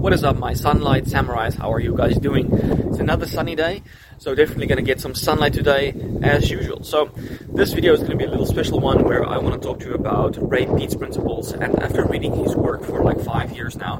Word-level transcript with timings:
What 0.00 0.14
is 0.14 0.24
up, 0.24 0.38
my 0.38 0.54
sunlight 0.54 1.04
samurais? 1.04 1.56
How 1.56 1.70
are 1.74 1.78
you 1.78 1.94
guys 1.94 2.16
doing? 2.16 2.48
It's 2.88 2.98
another 2.98 3.26
sunny 3.26 3.54
day, 3.54 3.82
so 4.16 4.34
definitely 4.34 4.66
gonna 4.66 4.80
get 4.80 4.98
some 4.98 5.14
sunlight 5.14 5.52
today 5.52 5.94
as 6.22 6.50
usual. 6.50 6.82
So, 6.84 7.10
this 7.52 7.74
video 7.74 7.92
is 7.92 8.00
gonna 8.00 8.16
be 8.16 8.24
a 8.24 8.30
little 8.30 8.46
special 8.46 8.80
one 8.80 9.04
where 9.04 9.28
I 9.28 9.36
wanna 9.36 9.58
talk 9.58 9.80
to 9.80 9.88
you 9.88 9.94
about 9.94 10.38
Ray 10.40 10.64
Peat's 10.64 10.94
principles. 10.94 11.52
And 11.52 11.78
after 11.82 12.06
reading 12.06 12.34
his 12.34 12.56
work 12.56 12.82
for 12.82 13.04
like 13.04 13.20
five 13.20 13.52
years 13.52 13.76
now, 13.76 13.98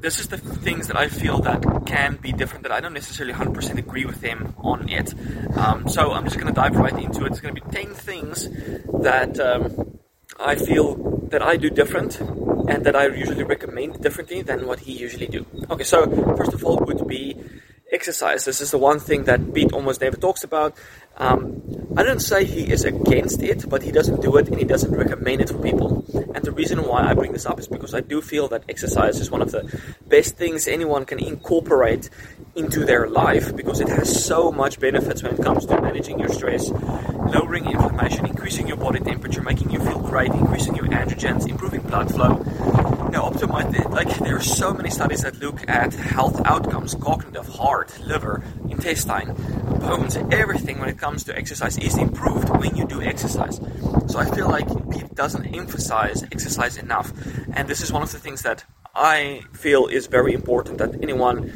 this 0.00 0.18
is 0.18 0.28
the 0.28 0.38
things 0.38 0.86
that 0.86 0.96
I 0.96 1.08
feel 1.08 1.40
that 1.40 1.62
can 1.84 2.16
be 2.16 2.32
different 2.32 2.62
that 2.62 2.72
I 2.72 2.80
don't 2.80 2.94
necessarily 2.94 3.34
100% 3.34 3.76
agree 3.76 4.06
with 4.06 4.22
him 4.22 4.54
on 4.56 4.88
it. 4.88 5.12
Um, 5.58 5.86
so 5.90 6.10
I'm 6.12 6.24
just 6.24 6.36
to 6.38 6.52
dive 6.52 6.74
right 6.76 6.98
into 6.98 7.26
it. 7.26 7.32
It's 7.32 7.40
to 7.40 7.52
be 7.52 7.60
10 7.70 7.92
things 7.92 8.48
that 9.02 9.38
um, 9.38 9.98
I 10.40 10.54
feel 10.54 11.28
that 11.28 11.42
I 11.42 11.58
do 11.58 11.68
different 11.68 12.18
and 12.68 12.84
that 12.84 12.96
I 12.96 13.06
usually 13.06 13.44
recommend 13.44 14.00
differently 14.00 14.42
than 14.42 14.66
what 14.66 14.80
he 14.80 14.92
usually 14.92 15.26
do. 15.26 15.46
Okay, 15.70 15.84
so 15.84 16.06
first 16.36 16.52
of 16.52 16.64
all 16.64 16.78
would 16.78 17.06
be 17.06 17.36
exercise. 17.92 18.44
This 18.44 18.60
is 18.60 18.70
the 18.70 18.78
one 18.78 18.98
thing 18.98 19.24
that 19.24 19.54
Peat 19.54 19.72
almost 19.72 20.00
never 20.00 20.16
talks 20.16 20.42
about. 20.42 20.76
Um, 21.16 21.62
I 21.96 22.02
don't 22.02 22.20
say 22.20 22.44
he 22.44 22.70
is 22.70 22.84
against 22.84 23.42
it, 23.42 23.68
but 23.68 23.82
he 23.82 23.92
doesn't 23.92 24.20
do 24.20 24.36
it 24.36 24.48
and 24.48 24.58
he 24.58 24.64
doesn't 24.64 24.92
recommend 24.92 25.42
it 25.42 25.50
for 25.50 25.58
people. 25.58 26.04
And 26.34 26.44
the 26.44 26.50
reason 26.50 26.82
why 26.84 27.08
I 27.08 27.14
bring 27.14 27.32
this 27.32 27.46
up 27.46 27.60
is 27.60 27.68
because 27.68 27.94
I 27.94 28.00
do 28.00 28.20
feel 28.20 28.48
that 28.48 28.64
exercise 28.68 29.20
is 29.20 29.30
one 29.30 29.42
of 29.42 29.52
the 29.52 29.62
best 30.08 30.36
things 30.36 30.66
anyone 30.66 31.04
can 31.04 31.20
incorporate 31.20 32.10
into 32.56 32.84
their 32.84 33.08
life 33.08 33.54
because 33.56 33.80
it 33.80 33.88
has 33.88 34.24
so 34.24 34.52
much 34.52 34.78
benefits 34.78 35.22
when 35.22 35.34
it 35.34 35.42
comes 35.42 35.66
to 35.66 35.80
managing 35.80 36.18
your 36.20 36.28
stress, 36.28 36.70
lowering 36.70 37.66
inflammation, 37.66 38.26
increasing 38.26 38.68
your 38.68 38.76
body 38.76 39.00
temperature, 39.00 39.42
making 39.42 39.70
you 39.70 39.80
feel 39.80 39.98
great, 39.98 40.30
increasing 40.32 40.74
your 40.76 40.86
androgens, 40.86 41.48
improving 41.48 41.80
blood 41.82 42.10
flow. 42.12 42.34
Now, 43.10 43.30
optimize 43.30 43.74
it. 43.78 43.90
Like 43.90 44.08
there 44.18 44.36
are 44.36 44.40
so 44.40 44.72
many 44.72 44.90
studies 44.90 45.22
that 45.22 45.40
look 45.40 45.68
at 45.68 45.94
health 45.94 46.40
outcomes, 46.44 46.94
cognitive, 46.94 47.48
heart, 47.48 47.98
liver, 48.00 48.44
intestine, 48.68 49.34
bones, 49.80 50.16
everything 50.30 50.78
when 50.78 50.88
it 50.88 50.98
comes 50.98 51.24
to 51.24 51.36
exercise 51.36 51.76
is 51.78 51.96
improved 51.96 52.48
when 52.50 52.76
you 52.76 52.86
do 52.86 53.02
exercise. 53.02 53.60
So 54.06 54.18
I 54.18 54.30
feel 54.30 54.48
like 54.48 54.66
Peat 54.90 55.14
doesn't 55.14 55.46
emphasize 55.46 56.22
exercise 56.24 56.76
enough, 56.76 57.12
and 57.52 57.68
this 57.68 57.80
is 57.82 57.92
one 57.92 58.02
of 58.02 58.12
the 58.12 58.18
things 58.18 58.42
that 58.42 58.64
I 58.96 59.42
feel 59.52 59.86
is 59.86 60.06
very 60.06 60.34
important 60.34 60.78
that 60.78 61.02
anyone 61.02 61.50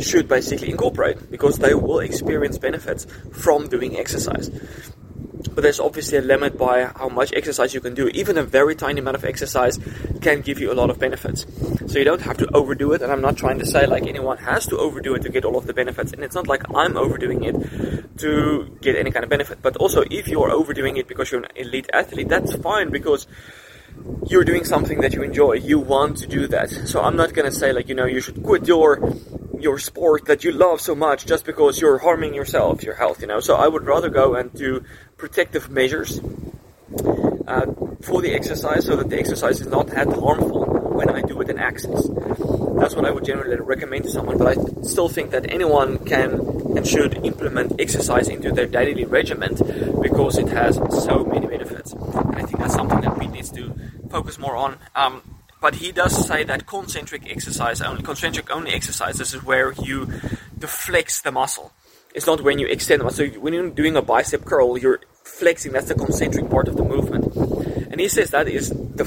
should 0.00 0.28
basically 0.28 0.70
incorporate 0.70 1.30
because 1.30 1.58
they 1.58 1.74
will 1.74 2.00
experience 2.00 2.58
benefits 2.58 3.06
from 3.32 3.68
doing 3.68 3.98
exercise. 3.98 4.50
But 5.54 5.62
there's 5.62 5.78
obviously 5.78 6.18
a 6.18 6.22
limit 6.22 6.56
by 6.58 6.84
how 6.84 7.08
much 7.08 7.32
exercise 7.32 7.74
you 7.74 7.80
can 7.80 7.94
do. 7.94 8.08
Even 8.08 8.38
a 8.38 8.42
very 8.42 8.74
tiny 8.74 9.00
amount 9.00 9.16
of 9.16 9.24
exercise 9.24 9.78
can 10.20 10.40
give 10.40 10.58
you 10.58 10.72
a 10.72 10.74
lot 10.74 10.90
of 10.90 10.98
benefits. 10.98 11.46
So 11.86 11.98
you 11.98 12.04
don't 12.04 12.22
have 12.22 12.38
to 12.38 12.48
overdo 12.56 12.92
it. 12.92 13.02
And 13.02 13.12
I'm 13.12 13.20
not 13.20 13.36
trying 13.36 13.58
to 13.58 13.66
say 13.66 13.86
like 13.86 14.06
anyone 14.06 14.38
has 14.38 14.66
to 14.68 14.78
overdo 14.78 15.14
it 15.14 15.22
to 15.22 15.28
get 15.28 15.44
all 15.44 15.56
of 15.56 15.66
the 15.66 15.74
benefits. 15.74 16.12
And 16.12 16.24
it's 16.24 16.34
not 16.34 16.48
like 16.48 16.62
I'm 16.74 16.96
overdoing 16.96 17.44
it 17.44 18.18
to 18.18 18.76
get 18.80 18.96
any 18.96 19.10
kind 19.10 19.22
of 19.22 19.30
benefit. 19.30 19.60
But 19.60 19.76
also, 19.76 20.02
if 20.10 20.28
you're 20.28 20.50
overdoing 20.50 20.96
it 20.96 21.08
because 21.08 21.30
you're 21.30 21.42
an 21.42 21.50
elite 21.56 21.90
athlete, 21.92 22.28
that's 22.28 22.54
fine 22.56 22.90
because 22.90 23.26
you're 24.26 24.44
doing 24.44 24.64
something 24.64 25.00
that 25.02 25.12
you 25.12 25.22
enjoy. 25.22 25.52
You 25.52 25.78
want 25.78 26.16
to 26.18 26.26
do 26.26 26.46
that. 26.48 26.70
So 26.70 27.02
I'm 27.02 27.16
not 27.16 27.32
gonna 27.34 27.52
say 27.52 27.72
like 27.72 27.88
you 27.88 27.94
know 27.94 28.06
you 28.06 28.20
should 28.20 28.42
quit 28.42 28.66
your 28.66 28.98
your 29.64 29.78
sport 29.78 30.26
that 30.26 30.44
you 30.44 30.52
love 30.52 30.80
so 30.80 30.94
much 30.94 31.26
just 31.26 31.44
because 31.44 31.80
you're 31.80 31.98
harming 31.98 32.34
yourself, 32.34 32.84
your 32.84 32.94
health. 32.94 33.20
You 33.20 33.26
know. 33.26 33.40
So 33.40 33.56
I 33.56 33.66
would 33.66 33.84
rather 33.84 34.10
go 34.10 34.36
and 34.36 34.52
do 34.52 34.84
protective 35.16 35.68
measures 35.70 36.20
uh, 37.48 37.66
for 38.02 38.22
the 38.22 38.32
exercise 38.32 38.84
so 38.86 38.96
that 38.96 39.08
the 39.08 39.18
exercise 39.18 39.60
is 39.60 39.66
not 39.66 39.88
that 39.88 40.06
harmful 40.06 40.66
when 40.94 41.10
I 41.10 41.22
do 41.22 41.40
it 41.40 41.50
in 41.50 41.58
access. 41.58 42.08
That's 42.78 42.94
what 42.94 43.04
I 43.04 43.10
would 43.10 43.24
generally 43.24 43.56
recommend 43.56 44.04
to 44.04 44.10
someone, 44.10 44.38
but 44.38 44.48
I 44.54 44.82
still 44.82 45.08
think 45.08 45.30
that 45.30 45.50
anyone 45.50 46.04
can 46.04 46.40
and 46.76 46.86
should 46.86 47.24
implement 47.24 47.80
exercise 47.80 48.28
into 48.28 48.52
their 48.52 48.66
daily 48.66 49.04
regimen 49.04 49.54
because 50.02 50.38
it 50.38 50.48
has 50.48 50.76
so 51.04 51.24
many 51.24 51.46
benefits. 51.46 51.92
And 51.92 52.36
I 52.36 52.42
think 52.42 52.58
that's 52.58 52.74
something 52.74 53.00
that 53.00 53.18
we 53.18 53.26
need 53.26 53.44
to 53.44 53.74
focus 54.10 54.38
more 54.38 54.56
on. 54.56 54.78
Um, 54.94 55.22
but 55.64 55.76
he 55.76 55.92
does 55.92 56.28
say 56.28 56.44
that 56.44 56.66
concentric 56.66 57.22
exercise 57.26 57.80
only, 57.80 58.02
concentric 58.02 58.50
only 58.50 58.70
exercise, 58.70 59.16
this 59.16 59.32
is 59.32 59.42
where 59.42 59.72
you 59.82 60.04
deflex 60.58 61.22
the 61.22 61.32
muscle. 61.32 61.72
It's 62.14 62.26
not 62.26 62.42
when 62.42 62.58
you 62.58 62.66
extend 62.66 63.00
the 63.00 63.04
muscle. 63.04 63.26
So 63.32 63.40
when 63.40 63.54
you're 63.54 63.70
doing 63.70 63.96
a 63.96 64.02
bicep 64.02 64.44
curl, 64.44 64.76
you're 64.76 65.00
flexing. 65.22 65.72
That's 65.72 65.88
the 65.88 65.94
concentric 65.94 66.50
part 66.50 66.68
of 66.68 66.76
the 66.76 66.84
movement. 66.84 67.34
And 67.90 67.98
he 67.98 68.08
says 68.08 68.28
that 68.32 68.46
is 68.46 68.68
the, 68.68 69.04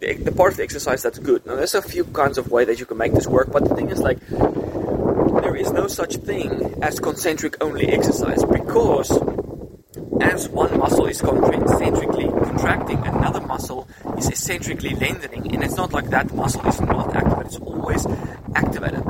the, 0.00 0.14
the 0.14 0.32
part 0.32 0.50
of 0.50 0.56
the 0.56 0.64
exercise 0.64 1.00
that's 1.04 1.20
good. 1.20 1.46
Now, 1.46 1.54
there's 1.54 1.76
a 1.76 1.80
few 1.80 2.02
kinds 2.02 2.38
of 2.38 2.50
way 2.50 2.64
that 2.64 2.80
you 2.80 2.86
can 2.86 2.98
make 2.98 3.12
this 3.12 3.28
work, 3.28 3.52
but 3.52 3.68
the 3.68 3.76
thing 3.76 3.90
is 3.90 4.00
like, 4.00 4.18
there 4.26 5.54
is 5.54 5.70
no 5.70 5.86
such 5.86 6.16
thing 6.16 6.74
as 6.82 6.98
concentric 6.98 7.62
only 7.62 7.86
exercise 7.86 8.42
because 8.42 9.12
as 10.20 10.48
one 10.48 10.76
muscle 10.76 11.06
is 11.06 11.20
concentrically 11.20 12.26
contracting, 12.26 12.98
another 13.06 13.40
muscle 13.42 13.88
is 14.20 14.28
eccentrically 14.28 14.94
lengthening, 14.94 15.54
and 15.54 15.64
it's 15.64 15.76
not 15.76 15.92
like 15.92 16.10
that 16.10 16.32
muscle 16.32 16.66
is 16.66 16.80
not 16.80 17.14
activated, 17.16 17.46
it's 17.46 17.56
always 17.56 18.06
activated. 18.54 19.02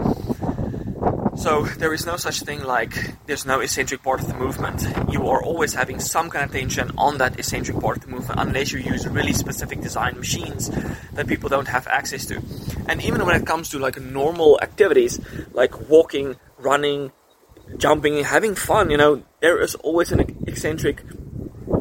So 1.37 1.63
there 1.63 1.95
is 1.95 2.05
no 2.05 2.17
such 2.17 2.41
thing 2.41 2.63
like 2.63 2.93
there's 3.27 3.47
no 3.47 3.61
eccentric 3.61 4.03
part 4.03 4.21
of 4.21 4.29
the 4.29 4.35
movement. 4.35 4.87
You 5.11 5.27
are 5.29 5.43
always 5.43 5.73
having 5.73 5.99
some 5.99 6.29
kind 6.29 6.45
of 6.45 6.53
tension 6.53 6.93
on 6.99 7.17
that 7.19 7.39
eccentric 7.39 7.81
part 7.81 7.97
of 7.99 8.03
the 8.05 8.11
movement 8.11 8.41
unless 8.41 8.73
you 8.73 8.79
use 8.79 9.07
really 9.09 9.33
specific 9.33 9.81
design 9.81 10.19
machines 10.19 10.71
that 11.13 11.27
people 11.27 11.49
don't 11.49 11.69
have 11.69 11.87
access 11.87 12.27
to. 12.27 12.43
And 12.89 13.03
even 13.03 13.25
when 13.25 13.41
it 13.41 13.47
comes 13.47 13.71
to 13.71 13.79
like 13.79 13.99
normal 13.99 14.61
activities 14.61 15.19
like 15.53 15.89
walking, 15.89 16.37
running, 16.59 17.11
jumping, 17.79 18.23
having 18.23 18.55
fun, 18.55 18.91
you 18.91 18.99
know, 18.99 19.23
there 19.41 19.61
is 19.63 19.75
always 19.77 20.13
an 20.13 20.21
eccentric 20.47 21.03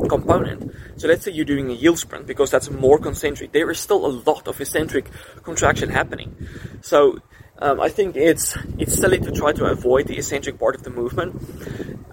component. 0.08 0.74
So 1.00 1.08
let's 1.08 1.24
say 1.24 1.32
you're 1.32 1.46
doing 1.46 1.72
a 1.72 1.76
hill 1.76 1.96
sprint 1.96 2.28
because 2.28 2.52
that's 2.52 2.70
more 2.70 3.00
concentric. 3.00 3.54
There 3.54 3.72
is 3.72 3.80
still 3.80 4.06
a 4.06 4.12
lot 4.30 4.50
of 4.50 4.60
eccentric 4.60 5.10
contraction 5.44 5.88
happening. 5.88 6.36
So 6.82 7.20
um, 7.58 7.80
I 7.80 7.88
think 7.88 8.18
it's 8.18 8.58
it's 8.78 9.00
silly 9.00 9.18
to 9.20 9.32
try 9.32 9.54
to 9.54 9.66
avoid 9.66 10.08
the 10.08 10.18
eccentric 10.18 10.60
part 10.60 10.76
of 10.76 10.84
the 10.84 10.90
movement 10.90 11.42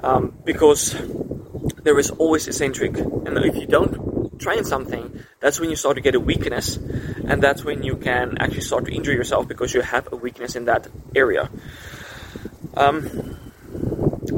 um, 0.05 0.39
because 0.45 0.95
there 1.83 1.99
is 1.99 2.11
always 2.11 2.47
eccentric, 2.47 2.97
and 2.97 3.37
if 3.39 3.57
you 3.57 3.67
don't 3.67 4.39
train 4.39 4.63
something, 4.63 5.21
that's 5.41 5.59
when 5.59 5.69
you 5.71 5.77
start 5.77 5.97
to 5.97 6.01
get 6.01 6.15
a 6.15 6.21
weakness, 6.21 6.77
and 6.77 7.43
that's 7.43 7.65
when 7.65 7.83
you 7.83 7.97
can 7.97 8.39
actually 8.39 8.61
start 8.61 8.85
to 8.85 8.93
injure 8.95 9.13
yourself 9.13 9.49
because 9.49 9.75
you 9.75 9.81
have 9.81 10.13
a 10.13 10.17
weakness 10.17 10.55
in 10.55 10.67
that 10.67 10.87
area. 11.15 11.51
Um, 12.77 13.37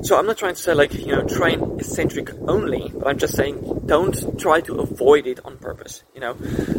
so 0.02 0.18
I'm 0.18 0.26
not 0.26 0.38
trying 0.38 0.54
to 0.54 0.62
say 0.62 0.72
like 0.72 0.94
you 0.94 1.14
know 1.14 1.22
train 1.26 1.76
eccentric 1.78 2.30
only, 2.48 2.90
but 2.94 3.08
I'm 3.08 3.18
just 3.18 3.36
saying 3.36 3.77
don't 3.88 4.38
try 4.38 4.60
to 4.60 4.80
avoid 4.80 5.26
it 5.26 5.40
on 5.44 5.58
purpose. 5.58 6.04
You 6.14 6.20
know, 6.20 6.36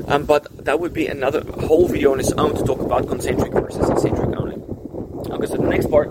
um, 0.08 0.26
but 0.26 0.48
that 0.66 0.80
would 0.80 0.94
be 0.94 1.08
another 1.08 1.42
whole 1.68 1.88
video 1.88 2.14
on 2.14 2.20
its 2.20 2.32
own 2.32 2.56
to 2.56 2.64
talk 2.64 2.80
about 2.80 3.08
concentric 3.08 3.52
versus 3.52 3.90
eccentric 3.90 4.30
only. 4.38 4.56
Okay, 5.34 5.46
so 5.48 5.58
the 5.58 5.68
next 5.68 5.90
part 5.90 6.10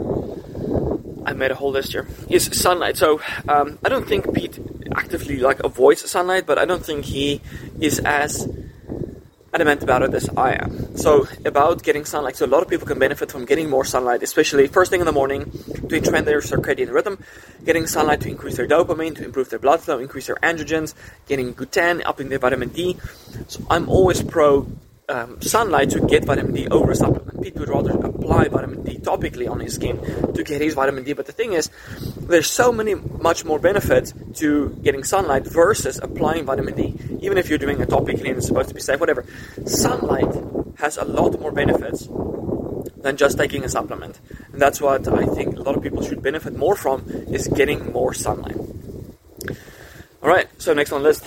I 1.25 1.33
made 1.35 1.51
a 1.51 1.55
whole 1.55 1.71
list 1.71 1.93
here 1.93 2.07
is 2.29 2.45
sunlight. 2.53 2.97
So 2.97 3.21
um, 3.49 3.79
I 3.85 3.89
don't 3.89 4.09
think 4.09 4.33
Peat 4.35 4.59
actively 4.95 5.37
like 5.37 5.61
avoids 5.61 6.09
sunlight, 6.11 6.47
but 6.47 6.59
I 6.59 6.65
don't 6.65 6.85
think 6.85 7.05
he 7.05 7.41
is 7.81 7.99
as 8.01 8.49
adamant 9.59 9.83
about 9.83 10.03
it 10.03 10.15
as 10.15 10.29
I 10.37 10.53
am. 10.53 10.97
So 10.97 11.27
about 11.45 11.83
getting 11.83 12.05
sunlight, 12.05 12.37
so 12.37 12.47
a 12.47 12.53
lot 12.55 12.63
of 12.63 12.69
people 12.69 12.87
can 12.87 13.01
benefit 13.01 13.33
from 13.33 13.45
getting 13.45 13.69
more 13.69 13.85
sunlight, 13.85 14.23
especially 14.23 14.69
first 14.69 14.93
thing 14.93 15.01
in 15.01 15.07
the 15.07 15.13
morning 15.13 15.51
to 15.89 15.97
entrain 15.99 16.25
their 16.25 16.41
circadian 16.41 16.93
rhythm, 16.93 17.19
getting 17.65 17.89
sunlight 17.89 18.21
to 18.21 18.29
increase 18.29 18.57
their 18.57 18.69
dopamine, 18.69 19.17
to 19.17 19.25
improve 19.25 19.51
their 19.51 19.59
blood 19.59 19.81
flow, 19.81 19.99
increase 19.99 20.29
their 20.29 20.37
androgens, 20.37 20.95
getting 21.27 21.53
good 21.55 21.73
tan, 21.73 22.03
upping 22.07 22.29
their 22.29 22.39
vitamin 22.39 22.69
D. 22.69 22.99
So 23.49 23.67
I'm 23.69 23.89
always 23.89 24.23
pro 24.23 24.69
um, 25.09 25.41
sunlight 25.41 25.91
to 25.91 26.01
get 26.01 26.25
vitamin 26.25 26.53
D 26.53 26.69
over 26.69 26.91
a 26.91 26.95
supplement. 26.95 27.43
Peat 27.43 27.55
would 27.57 27.69
rather 27.69 27.93
apply 27.93 28.49
vitamin 28.49 28.83
D 28.83 28.99
topically 28.99 29.51
on 29.51 29.61
his 29.61 29.75
skin 29.75 29.99
to 30.35 30.43
get 30.43 30.61
his 30.61 30.75
vitamin 30.75 31.05
D. 31.05 31.13
But 31.13 31.27
the 31.27 31.33
thing 31.33 31.53
is, 31.53 31.71
there's 32.17 32.49
so 32.49 32.73
many 32.73 32.95
much 32.95 33.45
more 33.45 33.59
benefits 33.59 34.13
to 34.35 34.71
getting 34.83 35.05
sunlight 35.05 35.47
versus 35.47 35.99
applying 36.03 36.45
vitamin 36.45 36.75
D. 36.75 36.95
Even 37.21 37.39
if 37.39 37.49
you're 37.49 37.59
doing 37.59 37.81
it 37.81 37.89
topically 37.89 38.29
and 38.29 38.39
it's 38.39 38.47
supposed 38.47 38.69
to 38.69 38.75
be 38.75 38.81
safe, 38.81 39.01
whatever. 39.01 39.25
Sunlight 39.65 40.35
has 40.79 40.97
a 40.97 41.05
lot 41.05 41.39
more 41.41 41.53
benefits 41.53 42.09
than 42.99 43.17
just 43.17 43.39
taking 43.39 43.65
a 43.65 43.69
supplement. 43.69 44.21
And 44.53 44.61
that's 44.61 44.81
what 44.81 45.09
I 45.09 45.27
think 45.27 45.57
a 45.57 45.63
lot 45.63 45.77
of 45.77 45.83
people 45.83 46.03
should 46.03 46.23
benefit 46.23 46.57
more 46.57 46.77
from 46.77 47.09
is 47.33 47.49
getting 47.49 47.93
more 47.93 48.13
sunlight. 48.13 48.57
Alright, 50.23 50.49
so 50.61 50.75
next 50.75 50.93
on 50.93 51.03
the 51.03 51.09
list 51.09 51.25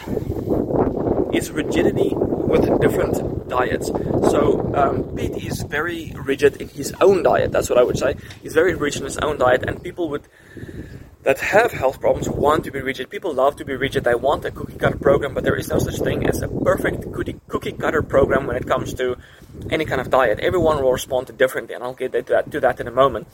is 1.34 1.50
rigidity 1.50 2.14
with 2.52 2.82
different 2.82 3.50
diets. 3.50 3.88
So 3.88 4.74
um, 4.76 5.16
Peat 5.16 5.36
is 5.44 5.64
very 5.64 6.14
rigid 6.16 6.62
in 6.62 6.70
his 6.70 6.94
own 7.02 7.24
diet. 7.24 7.52
That's 7.52 7.70
what 7.70 7.80
I 7.80 7.84
would 7.84 7.98
say. 7.98 8.16
He's 8.42 8.54
very 8.54 8.76
rigid 8.76 9.02
in 9.02 9.06
his 9.06 9.18
own 9.18 9.38
diet, 9.38 9.64
and 9.68 9.82
people 9.82 10.10
would 10.10 10.28
that 11.24 11.40
have 11.40 11.72
health 11.72 12.00
problems 12.00 12.28
want 12.28 12.64
to 12.64 12.72
be 12.72 12.82
rigid. 12.82 13.10
People 13.10 13.34
love 13.34 13.56
to 13.58 13.66
be 13.66 13.76
rigid. 13.76 14.04
They 14.04 14.16
want 14.16 14.44
a 14.46 14.52
cookie 14.52 14.78
cutter 14.78 14.98
program, 14.98 15.34
but 15.36 15.44
there 15.44 15.56
is 15.56 15.70
no 15.70 15.78
such 15.78 16.00
thing 16.00 16.28
as 16.28 16.42
a 16.42 16.48
perfect 16.48 17.12
cookie 17.14 17.74
cutter 17.74 18.02
program 18.02 18.48
when 18.48 18.56
it 18.56 18.68
comes 18.68 18.94
to 18.96 19.18
any 19.70 19.86
kind 19.86 20.02
of 20.02 20.10
diet. 20.10 20.40
Everyone 20.40 20.82
will 20.82 20.92
respond 20.92 21.28
to 21.28 21.34
differently, 21.34 21.76
and 21.76 21.84
I'll 21.84 21.94
get 21.94 22.12
to 22.14 22.22
that, 22.24 22.52
to 22.52 22.60
that 22.62 22.80
in 22.80 22.88
a 22.88 22.92
moment. 22.92 23.28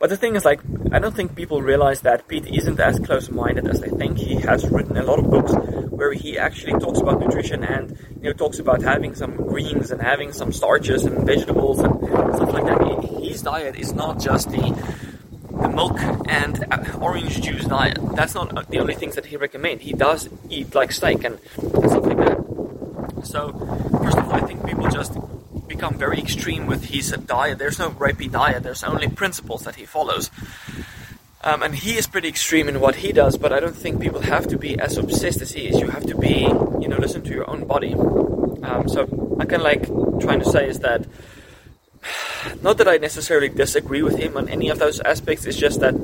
But 0.00 0.08
the 0.08 0.16
thing 0.16 0.34
is, 0.34 0.46
like, 0.46 0.62
I 0.92 0.98
don't 0.98 1.14
think 1.14 1.36
people 1.36 1.60
realize 1.60 2.00
that 2.00 2.26
Peat 2.26 2.46
isn't 2.46 2.80
as 2.80 2.98
close-minded 2.98 3.68
as 3.68 3.80
they 3.80 3.90
think. 3.90 4.16
He 4.16 4.36
has 4.36 4.66
written 4.66 4.96
a 4.96 5.04
lot 5.04 5.18
of 5.18 5.28
books 5.30 5.52
where 5.90 6.14
he 6.14 6.38
actually 6.38 6.72
talks 6.80 7.00
about 7.00 7.20
nutrition 7.20 7.62
and 7.62 7.98
you 8.22 8.30
know 8.30 8.32
talks 8.32 8.58
about 8.58 8.80
having 8.80 9.14
some 9.14 9.36
greens 9.36 9.90
and 9.90 10.00
having 10.00 10.32
some 10.32 10.54
starches 10.54 11.04
and 11.04 11.26
vegetables 11.26 11.80
and 11.80 11.92
stuff 12.34 12.50
like 12.50 12.64
that. 12.64 12.80
His 13.22 13.42
diet 13.42 13.76
is 13.76 13.92
not 13.92 14.18
just 14.18 14.50
the 14.50 14.62
the 15.50 15.68
milk 15.68 16.00
and 16.30 16.64
uh, 16.70 16.98
orange 16.98 17.42
juice 17.42 17.66
diet. 17.66 17.98
That's 18.14 18.34
not 18.34 18.70
the 18.70 18.78
only 18.78 18.94
things 18.94 19.16
that 19.16 19.26
he 19.26 19.36
recommends. 19.36 19.82
He 19.82 19.92
does 19.92 20.30
eat 20.48 20.74
like 20.74 20.92
steak 20.92 21.24
and, 21.24 21.38
and 21.58 21.90
stuff 21.90 22.06
like 22.06 22.16
that. 22.16 22.38
So, 23.24 23.52
first 24.02 24.16
of 24.16 24.24
all, 24.24 24.32
I 24.32 24.40
think 24.40 24.64
people 24.64 24.88
just 24.88 25.12
become 25.80 25.94
very 25.94 26.18
extreme 26.18 26.66
with 26.66 26.84
his 26.84 27.10
diet. 27.24 27.58
There's 27.58 27.78
no 27.78 27.88
Ray 27.88 28.12
Peat 28.12 28.32
diet. 28.32 28.62
There's 28.62 28.84
only 28.84 29.08
principles 29.08 29.62
that 29.62 29.76
he 29.76 29.86
follows. 29.86 30.30
Um, 31.42 31.62
and 31.62 31.74
he 31.74 31.96
is 31.96 32.06
pretty 32.06 32.28
extreme 32.28 32.68
in 32.68 32.80
what 32.80 32.96
he 32.96 33.12
does, 33.12 33.38
but 33.38 33.50
I 33.50 33.60
don't 33.60 33.74
think 33.74 33.98
people 33.98 34.20
have 34.20 34.46
to 34.48 34.58
be 34.58 34.78
as 34.78 34.98
obsessed 34.98 35.40
as 35.40 35.52
he 35.52 35.68
is. 35.68 35.80
You 35.80 35.88
have 35.88 36.04
to 36.04 36.14
be, 36.18 36.40
you 36.82 36.86
know, 36.86 36.98
listen 36.98 37.22
to 37.22 37.30
your 37.30 37.48
own 37.48 37.66
body. 37.66 37.94
Um, 37.94 38.90
so 38.90 39.08
I 39.40 39.46
can 39.46 39.62
like 39.62 39.86
trying 40.20 40.40
to 40.40 40.44
say 40.44 40.68
is 40.68 40.80
that 40.80 41.06
not 42.62 42.76
that 42.76 42.86
I 42.86 42.98
necessarily 42.98 43.48
disagree 43.48 44.02
with 44.02 44.18
him 44.18 44.36
on 44.36 44.50
any 44.50 44.68
of 44.68 44.78
those 44.78 45.00
aspects. 45.00 45.46
It's 45.46 45.56
just 45.56 45.80
that 45.80 45.94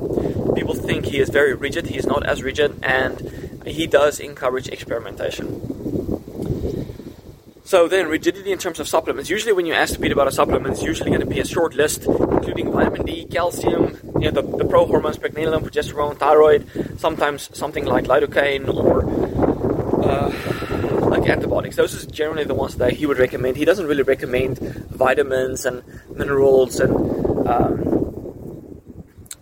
people 0.56 0.72
think 0.72 1.04
he 1.04 1.18
is 1.18 1.28
very 1.28 1.52
rigid. 1.52 1.88
He 1.88 1.98
is 1.98 2.06
not 2.06 2.24
as 2.24 2.42
rigid, 2.42 2.82
and 2.82 3.20
he 3.66 3.86
does 3.86 4.20
encourage 4.20 4.68
experimentation. 4.68 6.06
So 7.66 7.88
then, 7.88 8.06
rigidity 8.06 8.52
in 8.52 8.58
terms 8.58 8.78
of 8.78 8.86
supplements. 8.86 9.28
Usually, 9.28 9.52
when 9.52 9.66
you 9.66 9.74
ask 9.74 10.00
Peat 10.00 10.12
about 10.12 10.28
a 10.28 10.30
supplement, 10.30 10.74
it's 10.74 10.84
usually 10.84 11.10
going 11.10 11.18
to 11.18 11.26
be 11.26 11.40
a 11.40 11.44
short 11.44 11.74
list, 11.74 12.04
including 12.04 12.70
vitamin 12.70 13.04
D, 13.04 13.24
calcium, 13.24 13.98
you 14.20 14.30
know, 14.30 14.40
the, 14.40 14.42
the 14.58 14.64
pro 14.64 14.86
hormones, 14.86 15.18
pregnenolone, 15.18 15.64
progesterone, 15.64 16.16
thyroid, 16.16 17.00
sometimes 17.00 17.50
something 17.58 17.84
like 17.84 18.04
lidocaine 18.04 18.72
or 18.72 19.02
uh, 20.04 21.08
like 21.08 21.28
antibiotics. 21.28 21.74
Those 21.74 22.04
are 22.04 22.08
generally 22.08 22.44
the 22.44 22.54
ones 22.54 22.76
that 22.76 22.92
he 22.92 23.04
would 23.04 23.18
recommend. 23.18 23.56
He 23.56 23.64
doesn't 23.64 23.88
really 23.88 24.04
recommend 24.04 24.60
vitamins 24.60 25.66
and 25.66 25.82
minerals 26.14 26.78
and 26.78 26.94
um, 27.48 28.80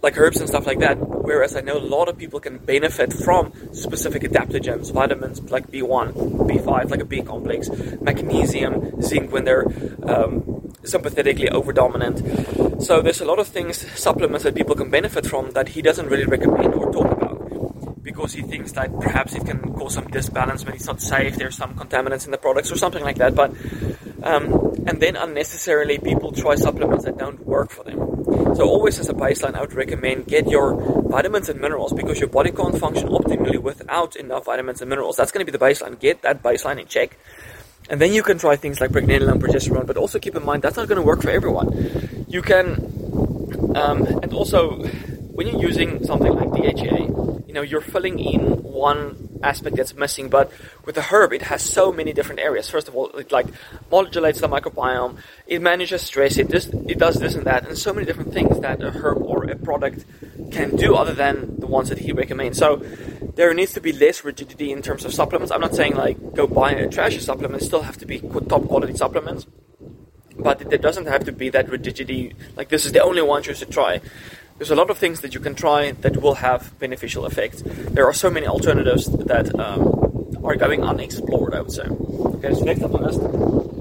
like 0.00 0.17
herbs 0.17 0.38
and 0.41 0.49
stuff 0.49 0.67
like 0.67 0.79
that. 0.79 0.97
Whereas 1.25 1.56
I 1.56 1.61
know 1.61 1.79
a 1.79 1.87
lot 1.97 2.09
of 2.09 2.19
people 2.19 2.38
can 2.38 2.59
benefit 2.59 3.12
from 3.12 3.53
specific 3.73 4.23
adaptogens, 4.23 4.93
vitamins 4.93 5.41
like 5.50 5.71
B1, 5.71 6.12
B5, 6.49 6.91
like 6.91 7.00
a 7.00 7.05
B 7.05 7.23
complex, 7.23 7.71
magnesium, 8.00 9.00
zinc 9.00 9.32
when 9.32 9.44
they're 9.44 9.67
um, 10.03 10.73
sympathetically 10.85 11.49
overdominant. 11.49 12.82
So 12.82 13.00
there's 13.00 13.21
a 13.21 13.25
lot 13.25 13.38
of 13.38 13.49
things, 13.49 13.79
supplements 13.99 14.44
that 14.44 14.55
people 14.55 14.75
can 14.75 14.91
benefit 14.91 15.26
from 15.26 15.53
that 15.53 15.69
he 15.69 15.81
doesn't 15.81 16.09
really 16.09 16.26
recommend 16.26 16.75
or 16.75 16.93
talk 16.93 17.11
about 17.11 17.35
because 18.03 18.35
he 18.35 18.43
thinks 18.43 18.73
that 18.73 18.93
perhaps 19.00 19.35
it 19.35 19.47
can 19.47 19.73
cause 19.73 19.94
some 19.94 20.06
disbalance 20.09 20.65
when 20.65 20.75
it's 20.75 20.87
not 20.87 21.00
safe. 21.00 21.37
There's 21.37 21.56
some 21.56 21.75
contaminants 21.75 22.27
in 22.27 22.32
the 22.32 22.38
products 22.38 22.70
or 22.70 22.77
something 22.77 23.03
like 23.03 23.17
that. 23.17 23.35
But 23.35 23.53
um, 24.23 24.75
and 24.87 25.00
then 25.00 25.17
unnecessarily 25.17 25.99
people 25.99 26.32
try 26.32 26.55
supplements 26.55 27.05
that 27.05 27.19
don't 27.19 27.44
work 27.47 27.70
for 27.70 27.85
them. 27.85 28.04
So 28.57 28.69
always 28.69 28.99
as 28.99 29.09
a 29.09 29.15
baseline, 29.15 29.55
I 29.55 29.61
would 29.61 29.73
recommend 29.73 30.27
get 30.27 30.49
your 30.49 30.75
vitamins 31.09 31.49
and 31.49 31.61
minerals 31.61 31.93
because 31.93 32.21
your 32.21 32.29
body 32.29 32.51
can't 32.51 32.79
function 32.79 33.09
optimally 33.09 33.59
without 33.59 34.17
enough 34.17 34.45
vitamins 34.45 34.81
and 34.81 34.89
minerals. 34.89 35.17
That's 35.17 35.33
going 35.33 35.45
to 35.45 35.51
be 35.51 35.57
the 35.57 35.65
baseline. 35.65 35.99
Get 35.99 36.23
that 36.23 36.43
baseline 36.43 36.81
in 36.81 36.87
check. 36.87 37.17
And 37.91 38.01
then 38.01 38.13
you 38.13 38.23
can 38.23 38.39
try 38.39 38.57
things 38.57 38.81
like 38.81 38.91
pregnenolone 38.91 39.41
progesterone, 39.41 39.87
but 39.87 39.97
also 39.97 40.19
keep 40.19 40.37
in 40.37 40.45
mind 40.45 40.63
that's 40.63 40.77
not 40.77 40.89
going 40.89 41.01
to 41.01 41.07
work 41.07 41.23
for 41.23 41.31
everyone. 41.31 42.27
You 42.29 42.43
can, 42.43 43.73
um, 43.77 44.07
and 44.23 44.33
also 44.33 44.83
when 45.35 45.49
you're 45.49 45.61
using 45.61 46.05
something 46.05 46.33
like 46.33 46.51
DHA, 46.51 47.45
you 47.47 47.53
know, 47.53 47.63
you're 47.63 47.81
filling 47.81 48.19
in 48.19 48.63
one 48.63 49.24
aspect 49.44 49.76
that's 49.76 49.94
missing, 49.94 50.29
but 50.29 50.50
with 50.85 50.94
the 50.94 51.02
herb, 51.02 51.32
it 51.32 51.43
has 51.43 51.62
so 51.62 51.93
many 51.93 52.12
different 52.12 52.41
areas. 52.41 52.69
First 52.69 52.88
of 52.88 52.96
all, 52.96 53.08
it 53.17 53.31
like 53.31 53.46
modulates 53.91 54.41
the 54.41 54.49
microbiome, 54.49 55.19
it 55.46 55.61
manages 55.61 56.02
stress, 56.02 56.37
it 56.38 56.49
does, 56.49 56.67
it 56.67 56.99
does 56.99 57.17
this 57.17 57.35
and 57.35 57.44
that, 57.46 57.67
and 57.69 57.76
so 57.76 57.93
many 57.93 58.06
different 58.06 58.32
things 58.32 58.58
that 58.61 58.82
a 58.82 58.91
herb 58.91 59.23
or 59.23 59.44
a 59.44 59.56
product 59.56 60.05
can 60.50 60.76
do 60.76 60.94
other 60.94 61.14
than 61.14 61.61
the 61.61 61.67
ones 61.67 61.88
that 61.88 61.99
he 61.99 62.12
recommends. 62.12 62.58
So 62.58 62.76
there 63.37 63.52
needs 63.55 63.73
to 63.75 63.81
be 63.81 63.93
less 63.93 64.25
rigidity 64.25 64.73
in 64.73 64.82
terms 64.82 65.05
of 65.05 65.12
supplements. 65.12 65.52
I'm 65.52 65.61
not 65.61 65.75
saying 65.75 65.94
like 65.94 66.17
go 66.35 66.46
buy 66.46 66.73
a 66.73 66.88
trashy 66.88 67.20
supplement, 67.20 67.62
still 67.62 67.82
have 67.82 67.99
to 67.99 68.06
be 68.06 68.20
top 68.20 68.67
quality 68.67 68.96
supplements. 68.96 69.46
But 70.37 70.58
there 70.69 70.79
doesn't 70.79 71.06
have 71.06 71.25
to 71.26 71.32
be 71.32 71.49
that 71.50 71.69
rigidity, 71.69 72.35
like 72.56 72.69
this 72.69 72.85
is 72.85 72.93
the 72.93 73.02
only 73.02 73.23
one 73.23 73.44
you 73.44 73.55
should 73.55 73.70
try 73.70 74.00
there's 74.59 74.71
a 74.71 74.77
lot 74.77 74.91
of 74.91 74.99
things 74.99 75.21
that 75.21 75.35
you 75.35 75.41
can 75.41 75.55
try 75.55 75.93
that 75.93 76.17
will 76.19 76.35
have 76.35 76.79
beneficial 76.79 77.27
effects. 77.27 77.62
There 77.65 78.06
are 78.06 78.12
so 78.12 78.31
many 78.31 78.47
alternatives 78.47 79.06
that 79.06 79.59
um, 79.59 80.39
are 80.45 80.56
going 80.56 80.83
unexplored, 80.83 81.55
I 81.55 81.61
would 81.61 81.73
say. 81.73 81.85
Okay, 81.85 82.55
so 82.55 82.65
next 82.65 82.83
up 82.83 82.95
on 82.95 83.03
the 83.03 83.09
list 83.09 83.75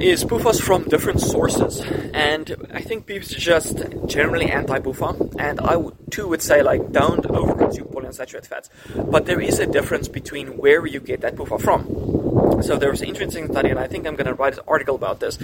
is 0.00 0.24
PUFAs 0.24 0.60
from 0.60 0.84
different 0.84 1.20
sources. 1.20 1.80
And 2.14 2.54
I 2.72 2.80
think 2.80 3.06
people 3.06 3.28
are 3.28 3.38
just 3.38 3.82
generally 4.06 4.50
anti-PUFA. 4.50 5.36
And 5.38 5.60
I 5.60 5.76
would, 5.76 5.94
too 6.10 6.28
would 6.28 6.42
say, 6.42 6.62
like, 6.62 6.92
don't 6.92 7.24
overconsume 7.24 7.92
polyunsaturated 7.92 8.46
fats. 8.46 8.70
But 8.94 9.26
there 9.26 9.40
is 9.40 9.58
a 9.58 9.66
difference 9.66 10.08
between 10.08 10.56
where 10.56 10.86
you 10.86 11.00
get 11.00 11.20
that 11.22 11.34
PUFA 11.36 11.60
from. 11.60 12.62
So 12.62 12.76
there 12.76 12.90
was 12.90 13.02
an 13.02 13.08
interesting 13.08 13.50
study, 13.50 13.70
and 13.70 13.78
I 13.78 13.86
think 13.86 14.06
I'm 14.06 14.14
going 14.14 14.26
to 14.26 14.34
write 14.34 14.54
an 14.54 14.64
article 14.66 14.94
about 14.94 15.20
this, 15.20 15.36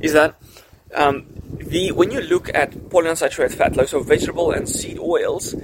is 0.00 0.12
that 0.12 0.36
um, 0.94 1.26
the 1.72 1.90
when 1.90 2.10
you 2.10 2.20
look 2.20 2.50
at 2.54 2.70
polyunsaturated 2.70 3.54
fat, 3.54 3.76
like 3.76 3.88
so 3.88 4.02
vegetable 4.02 4.52
and 4.52 4.68
seed 4.68 4.98
oils, 4.98 5.54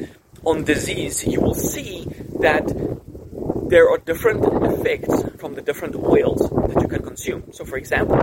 on 0.45 0.65
disease, 0.65 1.27
you 1.27 1.41
will 1.41 1.55
see 1.55 2.07
that 2.41 2.65
there 3.69 3.91
are 3.91 3.99
different 3.99 4.43
effects 4.73 5.23
from 5.39 5.55
the 5.55 5.61
different 5.61 5.95
oils 5.95 6.41
that 6.73 6.81
you 6.81 6.89
can 6.89 7.03
consume. 7.03 7.53
So, 7.53 7.67
for 7.67 7.77
example, 7.77 8.19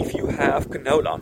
if 0.00 0.14
you 0.14 0.26
have 0.28 0.70
canola 0.70 1.20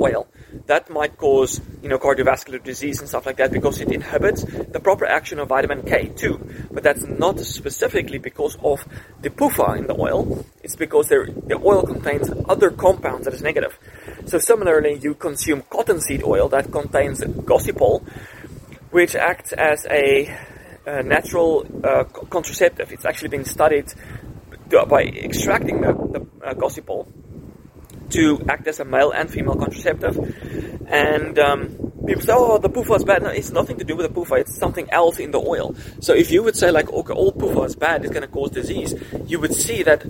oil, 0.00 0.26
that 0.66 0.90
might 0.90 1.16
cause 1.16 1.60
you 1.82 1.88
know 1.88 1.98
cardiovascular 1.98 2.60
disease 2.60 2.98
and 2.98 3.08
stuff 3.08 3.24
like 3.24 3.36
that 3.36 3.52
because 3.52 3.80
it 3.80 3.92
inhibits 3.92 4.42
the 4.42 4.80
proper 4.80 5.06
action 5.06 5.38
of 5.38 5.48
vitamin 5.48 5.82
K2. 5.82 6.72
But 6.72 6.82
that's 6.82 7.04
not 7.04 7.38
specifically 7.38 8.18
because 8.18 8.56
of 8.64 8.84
the 9.20 9.30
PUFA 9.30 9.78
in 9.78 9.86
the 9.86 9.94
oil. 9.94 10.44
It's 10.64 10.74
because 10.74 11.06
the 11.08 11.60
oil 11.64 11.82
contains 11.82 12.28
other 12.48 12.72
compounds 12.72 13.26
that 13.26 13.34
is 13.34 13.42
negative. 13.42 13.78
So 14.26 14.38
similarly, 14.38 14.98
you 14.98 15.14
consume 15.14 15.62
cottonseed 15.62 16.22
oil 16.22 16.48
that 16.50 16.70
contains 16.70 17.20
gossypol, 17.20 18.06
which 18.90 19.14
acts 19.14 19.52
as 19.52 19.86
a, 19.86 20.34
a 20.86 21.02
natural 21.02 21.66
uh, 21.84 22.04
contraceptive. 22.04 22.92
It's 22.92 23.04
actually 23.04 23.28
been 23.28 23.44
studied 23.44 23.92
by 24.88 25.02
extracting 25.02 25.80
the, 25.80 25.92
the 25.92 26.46
uh, 26.46 26.54
gossypol 26.54 27.06
to 28.10 28.44
act 28.48 28.66
as 28.68 28.80
a 28.80 28.84
male 28.84 29.10
and 29.10 29.30
female 29.30 29.54
contraceptive. 29.54 30.16
And 30.86 31.38
um, 31.38 31.92
people 32.06 32.22
say, 32.22 32.32
oh, 32.34 32.58
the 32.58 32.68
PUFA 32.68 32.96
is 32.96 33.04
bad. 33.04 33.22
No, 33.22 33.30
it's 33.30 33.50
nothing 33.50 33.78
to 33.78 33.84
do 33.84 33.96
with 33.96 34.12
the 34.12 34.20
PUFA. 34.20 34.40
It's 34.40 34.56
something 34.56 34.88
else 34.90 35.18
in 35.18 35.30
the 35.30 35.40
oil. 35.40 35.74
So 36.00 36.14
if 36.14 36.30
you 36.30 36.42
would 36.42 36.56
say, 36.56 36.70
like, 36.70 36.92
okay, 36.92 37.12
all 37.12 37.32
PUFA 37.32 37.66
is 37.66 37.76
bad, 37.76 38.04
it's 38.04 38.12
going 38.12 38.22
to 38.22 38.28
cause 38.28 38.50
disease, 38.50 38.94
you 39.26 39.40
would 39.40 39.54
see 39.54 39.82
that 39.82 40.04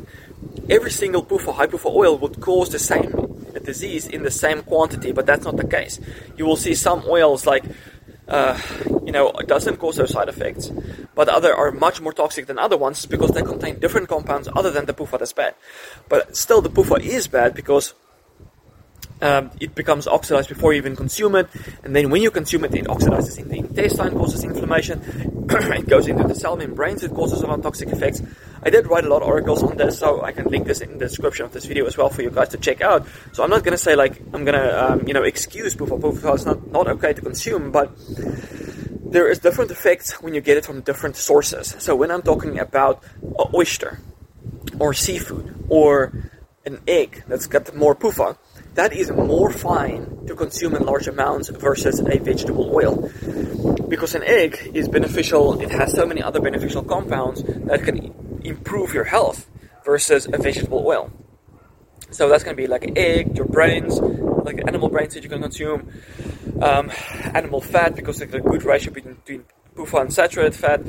every 0.69 0.91
single 0.91 1.25
PUFA, 1.25 1.55
high 1.55 1.67
PUFA 1.67 1.91
oil 1.91 2.19
would 2.19 2.41
cause 2.41 2.71
the 2.71 2.79
same 2.79 3.11
disease 3.61 4.07
in 4.07 4.23
the 4.23 4.31
same 4.31 4.63
quantity, 4.63 5.13
but 5.13 5.27
that's 5.27 5.45
not 5.45 5.57
the 5.57 5.67
case. 5.67 6.01
You 6.37 6.47
will 6.47 6.57
see 6.57 6.75
some 6.75 7.05
oils 7.07 7.47
like 7.47 7.65
uh, 8.29 8.59
you 9.05 9.13
know, 9.13 9.31
it 9.33 9.49
doesn't 9.49 9.77
cause 9.77 9.97
those 9.97 10.13
side 10.13 10.29
effects, 10.29 10.71
but 11.15 11.29
other 11.29 11.55
are 11.55 11.71
much 11.73 12.01
more 12.01 12.13
toxic 12.13 12.47
than 12.47 12.59
other 12.59 12.77
ones 12.77 13.05
because 13.05 13.33
they 13.33 13.43
contain 13.43 13.79
different 13.79 14.09
compounds 14.09 14.49
other 14.55 14.71
than 14.71 14.87
the 14.87 14.95
PUFA 14.95 15.19
that's 15.19 15.33
bad. 15.33 15.55
But 16.09 16.37
still, 16.37 16.63
the 16.63 16.71
PUFA 16.71 17.01
is 17.01 17.27
bad 17.29 17.55
because 17.55 17.95
um, 19.23 19.51
it 19.61 19.75
becomes 19.75 20.07
oxidized 20.07 20.49
before 20.49 20.73
you 20.73 20.79
even 20.79 20.97
consume 20.97 21.37
it, 21.37 21.49
and 21.85 21.95
then 21.95 22.11
when 22.11 22.23
you 22.23 22.31
consume 22.31 22.65
it, 22.65 22.75
it 22.75 22.87
oxidizes 22.87 23.39
in 23.39 23.49
the 23.49 23.59
intestine, 23.59 24.19
causes 24.19 24.43
inflammation, 24.45 25.01
it 25.51 25.89
goes 25.89 26.09
into 26.09 26.25
the 26.25 26.35
cell 26.35 26.57
membranes, 26.57 27.03
it 27.03 27.13
causes 27.13 27.41
a 27.43 27.47
lot 27.47 27.59
of 27.59 27.63
toxic 27.63 27.89
effects. 27.89 28.21
I 28.65 28.71
did 28.71 28.87
write 28.89 29.05
a 29.05 29.09
lot 29.09 29.23
of 29.23 29.29
articles 29.29 29.63
on 29.63 29.77
this, 29.77 29.99
so 29.99 30.23
I 30.23 30.33
can 30.33 30.47
link 30.47 30.67
this 30.67 30.81
in 30.81 30.99
the 30.99 31.07
description 31.07 31.47
of 31.47 31.53
this 31.53 31.67
video 31.67 31.87
as 31.87 31.97
well 31.97 32.11
for 32.11 32.23
you 32.23 32.31
guys 32.31 32.49
to 32.51 32.59
check 32.59 32.81
out. 32.81 33.07
So 33.33 33.45
I'm 33.45 33.51
not 33.51 33.63
gonna 33.65 33.79
say 33.79 33.95
like 33.95 34.21
I'm 34.33 34.45
gonna 34.45 34.69
um, 34.77 35.07
you 35.07 35.15
know 35.15 35.23
excuse 35.23 35.77
PUFA. 35.77 36.01
PUFA 36.01 36.35
is 36.35 36.47
not 36.47 36.67
not 36.73 36.89
okay 36.89 37.13
to 37.13 37.21
consume, 37.21 37.71
but 37.71 37.93
there 39.13 39.31
is 39.31 39.39
different 39.39 39.71
effects 39.71 40.21
when 40.23 40.35
you 40.35 40.41
get 40.41 40.57
it 40.57 40.65
from 40.65 40.81
different 40.81 41.17
sources. 41.17 41.77
So 41.79 41.95
when 41.95 42.11
I'm 42.11 42.23
talking 42.23 42.59
about 42.59 43.05
oyster 43.55 44.01
or 44.79 44.95
seafood 44.95 45.67
or 45.69 46.13
an 46.65 46.81
egg 46.87 47.25
that's 47.29 47.47
got 47.47 47.75
more 47.77 47.95
PUFA 47.95 48.37
that 48.75 48.93
is 48.93 49.11
more 49.11 49.51
fine 49.51 50.27
to 50.27 50.35
consume 50.35 50.75
in 50.75 50.85
large 50.85 51.07
amounts 51.07 51.49
versus 51.49 52.01
a 52.01 52.19
vegetable 52.19 52.75
oil. 52.75 53.11
Because 53.89 54.15
an 54.15 54.23
egg 54.25 54.71
is 54.75 54.89
beneficial, 54.89 55.61
it 55.61 55.71
has 55.71 55.93
so 55.93 56.07
many 56.07 56.23
other 56.23 56.41
beneficial 56.41 56.83
compounds 56.83 57.43
that 57.43 57.83
can 57.83 58.15
improve 58.45 58.95
your 58.95 59.05
health 59.05 59.49
versus 59.85 60.27
a 60.33 60.39
vegetable 60.39 60.87
oil. 60.87 61.13
So 62.11 62.29
that's 62.29 62.45
going 62.45 62.57
to 62.57 62.63
be 62.63 62.67
like 62.67 62.85
an 62.85 62.97
egg, 62.97 63.37
your 63.37 63.47
brains, 63.47 63.99
like 64.01 64.61
animal 64.67 64.89
brains 64.89 65.15
that 65.15 65.23
you 65.23 65.29
can 65.29 65.43
consume, 65.43 65.91
um, 66.61 66.91
animal 67.35 67.61
fat 67.61 67.95
because 67.95 68.21
it's 68.21 68.35
a 68.35 68.41
good 68.41 68.63
ratio 68.63 68.93
between 68.93 69.45
PUFA 69.75 70.03
and 70.03 70.13
saturated 70.13 70.55
fat, 70.55 70.81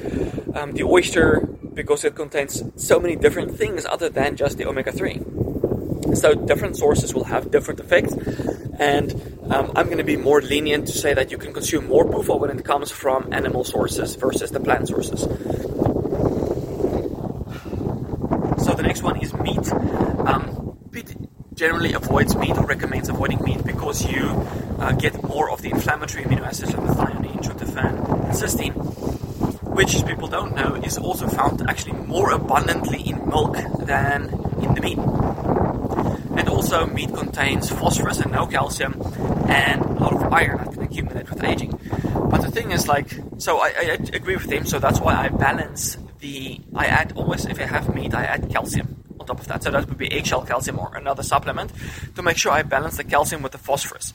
um, 0.55 0.71
the 0.73 0.83
oyster 0.83 1.47
because 1.73 2.03
it 2.03 2.15
contains 2.15 2.61
so 2.75 2.99
many 2.99 3.15
different 3.15 3.57
things 3.57 3.85
other 3.85 4.09
than 4.09 4.35
just 4.35 4.57
the 4.57 4.65
omega 4.65 4.91
3. 4.91 5.21
So 6.13 6.35
different 6.35 6.77
sources 6.77 7.13
will 7.13 7.23
have 7.25 7.51
different 7.51 7.79
effects, 7.79 8.13
and 8.79 9.11
um, 9.49 9.71
I'm 9.75 9.85
going 9.85 9.97
to 9.97 10.03
be 10.03 10.17
more 10.17 10.41
lenient 10.41 10.87
to 10.87 10.93
say 10.93 11.13
that 11.13 11.31
you 11.31 11.37
can 11.37 11.53
consume 11.53 11.87
more 11.87 12.05
PUFA 12.05 12.39
when 12.39 12.49
it 12.57 12.63
comes 12.63 12.91
from 12.91 13.31
animal 13.33 13.63
sources 13.63 14.15
versus 14.15 14.51
the 14.51 14.59
plant 14.59 14.87
sources. 14.87 15.21
So 18.63 18.73
the 18.73 18.83
next 18.83 19.03
one 19.03 19.21
is 19.21 19.33
meat. 19.33 19.71
Um, 20.27 20.77
Peat 20.91 21.15
generally 21.55 21.93
avoids 21.93 22.35
meat 22.35 22.57
or 22.57 22.65
recommends 22.65 23.09
avoiding 23.09 23.41
meat 23.43 23.63
because 23.65 24.05
you 24.05 24.29
uh, 24.79 24.91
get 24.93 25.21
more 25.23 25.49
of 25.49 25.61
the 25.61 25.69
inflammatory 25.71 26.23
amino 26.23 26.41
acids 26.41 26.73
like 26.73 26.85
methionine, 26.85 27.41
tryptophan, 27.41 27.93
and 28.25 28.33
cysteine, 28.33 28.73
which 29.73 30.05
people 30.05 30.27
don't 30.27 30.55
know 30.55 30.75
is 30.75 30.97
also 30.97 31.27
found 31.27 31.61
actually 31.69 31.93
more 31.93 32.31
abundantly 32.31 33.01
in 33.01 33.27
milk 33.27 33.57
than 33.79 34.23
in 34.61 34.73
the 34.73 34.81
meat. 34.81 34.99
Also, 36.73 36.87
meat 36.87 37.13
contains 37.13 37.69
phosphorus 37.69 38.19
and 38.19 38.31
no 38.31 38.47
calcium, 38.47 38.99
and 39.47 39.79
a 39.79 39.93
lot 39.93 40.13
of 40.13 40.33
iron 40.33 40.57
that 40.57 40.73
can 40.73 40.81
accumulate 40.81 41.29
with 41.29 41.43
aging. 41.43 41.69
But 42.31 42.41
the 42.41 42.49
thing 42.49 42.71
is, 42.71 42.87
like, 42.87 43.11
so 43.37 43.59
I, 43.59 43.67
I 43.77 43.83
agree 44.13 44.35
with 44.35 44.51
him. 44.51 44.65
So 44.65 44.79
that's 44.79 44.99
why 44.99 45.13
I 45.13 45.29
balance 45.29 45.97
the. 46.19 46.59
I 46.73 46.87
add 46.87 47.13
always 47.15 47.45
if 47.45 47.59
I 47.59 47.65
have 47.65 47.93
meat, 47.93 48.15
I 48.15 48.23
add 48.23 48.49
calcium 48.49 49.03
on 49.19 49.27
top 49.27 49.39
of 49.39 49.47
that. 49.49 49.61
So 49.61 49.69
that 49.69 49.87
would 49.87 49.99
be 49.99 50.11
eggshell 50.11 50.45
calcium 50.45 50.79
or 50.79 50.91
another 50.95 51.21
supplement 51.21 51.71
to 52.15 52.23
make 52.23 52.37
sure 52.37 52.51
I 52.51 52.63
balance 52.63 52.97
the 52.97 53.03
calcium 53.03 53.43
with 53.43 53.51
the 53.51 53.59
phosphorus. 53.59 54.11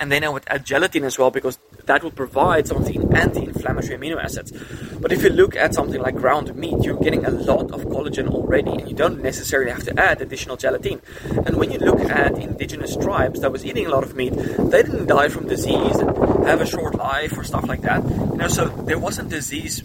And 0.00 0.10
then 0.10 0.24
I 0.24 0.30
would 0.30 0.42
add 0.48 0.66
gelatin 0.66 1.04
as 1.04 1.20
well 1.20 1.30
because 1.30 1.60
that 1.86 2.02
will 2.02 2.10
provide 2.10 2.66
some 2.66 2.78
of 2.78 2.86
the 2.86 2.98
anti-inflammatory 3.16 3.98
amino 3.98 4.22
acids. 4.22 4.52
But 5.00 5.12
if 5.12 5.22
you 5.22 5.30
look 5.30 5.56
at 5.56 5.74
something 5.74 6.00
like 6.00 6.16
ground 6.16 6.54
meat, 6.56 6.82
you're 6.82 6.98
getting 6.98 7.24
a 7.24 7.30
lot 7.30 7.70
of 7.72 7.82
collagen 7.84 8.28
already, 8.28 8.72
and 8.72 8.88
you 8.88 8.94
don't 8.94 9.22
necessarily 9.22 9.70
have 9.70 9.84
to 9.84 9.98
add 9.98 10.20
additional 10.20 10.56
gelatin. 10.56 11.00
And 11.46 11.56
when 11.56 11.70
you 11.70 11.78
look 11.78 12.00
at 12.00 12.38
indigenous 12.38 12.96
tribes 12.96 13.40
that 13.40 13.52
was 13.52 13.64
eating 13.64 13.86
a 13.86 13.90
lot 13.90 14.02
of 14.02 14.14
meat, 14.14 14.34
they 14.34 14.82
didn't 14.82 15.06
die 15.06 15.28
from 15.28 15.48
disease 15.48 15.96
have 16.44 16.60
a 16.60 16.66
short 16.66 16.94
life 16.94 17.36
or 17.38 17.44
stuff 17.44 17.66
like 17.66 17.80
that. 17.82 18.02
You 18.04 18.36
know, 18.36 18.48
so 18.48 18.68
there 18.68 18.98
wasn't 18.98 19.30
disease. 19.30 19.82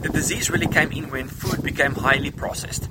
The 0.00 0.10
disease 0.10 0.50
really 0.50 0.66
came 0.66 0.92
in 0.92 1.10
when 1.10 1.28
food 1.28 1.62
became 1.62 1.94
highly 1.94 2.30
processed 2.30 2.88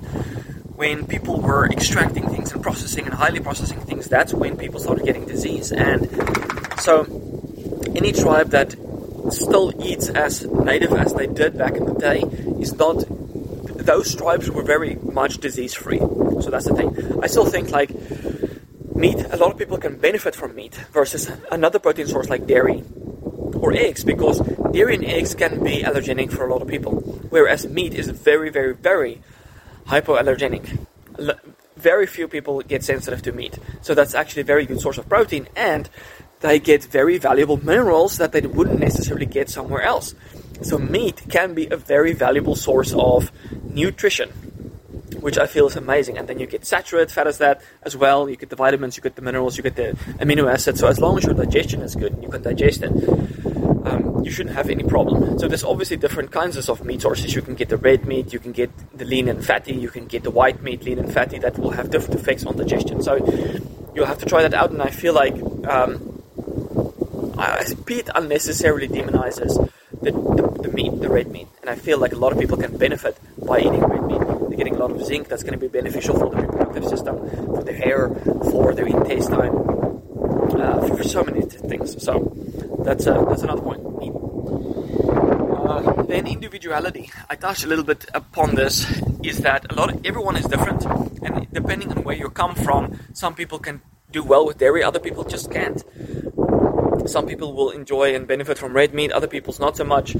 when 0.76 1.06
people 1.06 1.40
were 1.40 1.66
extracting 1.70 2.28
things 2.28 2.52
and 2.52 2.62
processing 2.62 3.04
and 3.04 3.14
highly 3.14 3.40
processing 3.40 3.80
things, 3.80 4.08
that's 4.08 4.34
when 4.34 4.56
people 4.56 4.80
started 4.80 5.04
getting 5.04 5.24
disease. 5.24 5.70
And 5.70 6.10
so, 6.80 7.04
any 7.94 8.12
tribe 8.12 8.50
that 8.50 8.76
still 9.30 9.72
eats 9.82 10.08
as 10.08 10.44
native 10.44 10.92
as 10.92 11.14
they 11.14 11.26
did 11.26 11.56
back 11.56 11.76
in 11.76 11.86
the 11.86 11.94
day 11.94 12.20
is 12.60 12.74
not. 12.74 13.04
Those 13.84 14.14
tribes 14.14 14.50
were 14.50 14.62
very 14.62 14.94
much 14.96 15.38
disease 15.38 15.74
free. 15.74 15.98
So 15.98 16.48
that's 16.50 16.66
the 16.66 16.74
thing. 16.74 17.22
I 17.22 17.26
still 17.26 17.44
think 17.44 17.70
like 17.70 17.90
meat. 18.94 19.18
A 19.30 19.36
lot 19.36 19.52
of 19.52 19.58
people 19.58 19.78
can 19.78 19.98
benefit 19.98 20.34
from 20.34 20.54
meat 20.54 20.74
versus 20.92 21.30
another 21.50 21.78
protein 21.78 22.06
source 22.06 22.28
like 22.30 22.46
dairy 22.46 22.82
or 23.60 23.72
eggs 23.72 24.04
because 24.04 24.40
dairy 24.72 24.94
and 24.94 25.04
eggs 25.04 25.34
can 25.34 25.62
be 25.62 25.82
allergenic 25.82 26.32
for 26.32 26.46
a 26.46 26.52
lot 26.52 26.62
of 26.62 26.68
people, 26.68 26.92
whereas 27.30 27.66
meat 27.66 27.94
is 27.94 28.08
very, 28.08 28.50
very, 28.50 28.74
very 28.74 29.20
hypoallergenic. 29.86 30.86
Very 31.76 32.06
few 32.06 32.28
people 32.28 32.62
get 32.62 32.82
sensitive 32.84 33.22
to 33.22 33.32
meat, 33.32 33.58
so 33.82 33.94
that's 33.94 34.14
actually 34.14 34.42
a 34.42 34.44
very 34.44 34.64
good 34.64 34.80
source 34.80 34.96
of 34.96 35.08
protein, 35.08 35.48
and 35.56 35.90
they 36.44 36.58
get 36.58 36.84
very 36.84 37.16
valuable 37.16 37.56
minerals 37.56 38.18
that 38.18 38.32
they 38.32 38.42
wouldn't 38.42 38.78
necessarily 38.78 39.24
get 39.24 39.48
somewhere 39.48 39.80
else. 39.80 40.14
So 40.60 40.76
meat 40.76 41.22
can 41.30 41.54
be 41.54 41.66
a 41.68 41.76
very 41.76 42.12
valuable 42.12 42.54
source 42.54 42.92
of 42.92 43.32
nutrition, 43.64 44.28
which 45.20 45.38
I 45.38 45.46
feel 45.46 45.66
is 45.66 45.76
amazing. 45.76 46.18
And 46.18 46.28
then 46.28 46.38
you 46.38 46.46
get 46.46 46.66
saturated 46.66 47.10
fat 47.10 47.26
as 47.26 47.38
that 47.38 47.62
as 47.82 47.96
well. 47.96 48.28
You 48.28 48.36
get 48.36 48.50
the 48.50 48.56
vitamins, 48.56 48.94
you 48.98 49.02
get 49.02 49.16
the 49.16 49.22
minerals, 49.22 49.56
you 49.56 49.62
get 49.62 49.76
the 49.76 49.96
amino 50.20 50.52
acids. 50.52 50.80
So 50.80 50.86
as 50.86 51.00
long 51.00 51.16
as 51.16 51.24
your 51.24 51.32
digestion 51.32 51.80
is 51.80 51.94
good, 51.94 52.12
and 52.12 52.22
you 52.22 52.28
can 52.28 52.42
digest 52.42 52.82
it. 52.82 52.92
Um, 53.86 54.22
you 54.22 54.30
shouldn't 54.30 54.54
have 54.54 54.68
any 54.68 54.82
problem. 54.82 55.38
So 55.38 55.48
there's 55.48 55.64
obviously 55.64 55.96
different 55.96 56.30
kinds 56.30 56.56
of 56.56 56.84
meat 56.84 57.00
sources. 57.00 57.34
You 57.34 57.40
can 57.40 57.54
get 57.54 57.70
the 57.70 57.78
red 57.78 58.04
meat, 58.04 58.34
you 58.34 58.38
can 58.38 58.52
get 58.52 58.70
the 58.96 59.06
lean 59.06 59.28
and 59.28 59.44
fatty, 59.44 59.74
you 59.74 59.88
can 59.88 60.06
get 60.06 60.24
the 60.24 60.30
white 60.30 60.62
meat, 60.62 60.84
lean 60.84 60.98
and 60.98 61.12
fatty. 61.12 61.38
That 61.38 61.58
will 61.58 61.70
have 61.70 61.90
different 61.90 62.20
effects 62.20 62.44
on 62.44 62.56
digestion. 62.56 63.02
So 63.02 63.16
you'll 63.94 64.06
have 64.06 64.18
to 64.18 64.26
try 64.26 64.42
that 64.42 64.52
out. 64.52 64.70
And 64.72 64.82
I 64.82 64.90
feel 64.90 65.14
like 65.14 65.34
um, 65.66 66.13
Peat 67.86 68.08
unnecessarily 68.14 68.88
demonizes 68.88 69.70
the, 70.00 70.12
the, 70.12 70.62
the, 70.62 70.68
meat, 70.68 71.00
the 71.00 71.08
red 71.08 71.30
meat, 71.30 71.48
and 71.60 71.70
I 71.70 71.74
feel 71.74 71.98
like 71.98 72.12
a 72.12 72.16
lot 72.16 72.32
of 72.32 72.38
people 72.38 72.56
can 72.56 72.76
benefit 72.76 73.18
by 73.38 73.58
eating 73.58 73.80
red 73.80 74.04
meat. 74.06 74.20
They're 74.20 74.56
getting 74.56 74.76
a 74.76 74.78
lot 74.78 74.92
of 74.92 75.04
zinc 75.04 75.28
that's 75.28 75.42
going 75.42 75.54
to 75.54 75.58
be 75.58 75.68
beneficial 75.68 76.18
for 76.18 76.30
the 76.30 76.36
reproductive 76.36 76.84
system, 76.84 77.28
for 77.46 77.64
the 77.64 77.72
hair, 77.72 78.08
for 78.50 78.74
their 78.74 78.86
intestine, 78.86 79.54
uh, 80.60 80.86
for 80.88 81.02
so 81.02 81.24
many 81.24 81.42
things. 81.42 82.02
So 82.02 82.32
that's 82.84 83.06
uh, 83.06 83.24
that's 83.24 83.42
another 83.42 83.62
point. 83.62 83.82
Uh, 85.64 86.02
then 86.04 86.26
individuality. 86.26 87.10
I 87.28 87.34
touched 87.36 87.64
a 87.64 87.68
little 87.68 87.84
bit 87.84 88.04
upon 88.14 88.54
this. 88.54 88.86
Is 89.24 89.38
that 89.38 89.66
a 89.70 89.74
lot? 89.74 89.92
Of, 89.92 90.06
everyone 90.06 90.36
is 90.36 90.46
different, 90.46 90.84
and 91.22 91.50
depending 91.52 91.90
on 91.90 92.04
where 92.04 92.16
you 92.16 92.30
come 92.30 92.54
from, 92.54 93.00
some 93.12 93.34
people 93.34 93.58
can 93.58 93.80
do 94.12 94.22
well 94.22 94.46
with 94.46 94.58
dairy, 94.58 94.82
other 94.84 95.00
people 95.00 95.24
just 95.24 95.50
can't 95.50 95.82
some 97.06 97.26
people 97.26 97.52
will 97.52 97.70
enjoy 97.70 98.14
and 98.14 98.26
benefit 98.26 98.58
from 98.58 98.72
red 98.72 98.94
meat, 98.94 99.12
other 99.12 99.26
people's 99.26 99.60
not 99.60 99.76
so 99.76 99.84
much. 99.84 100.16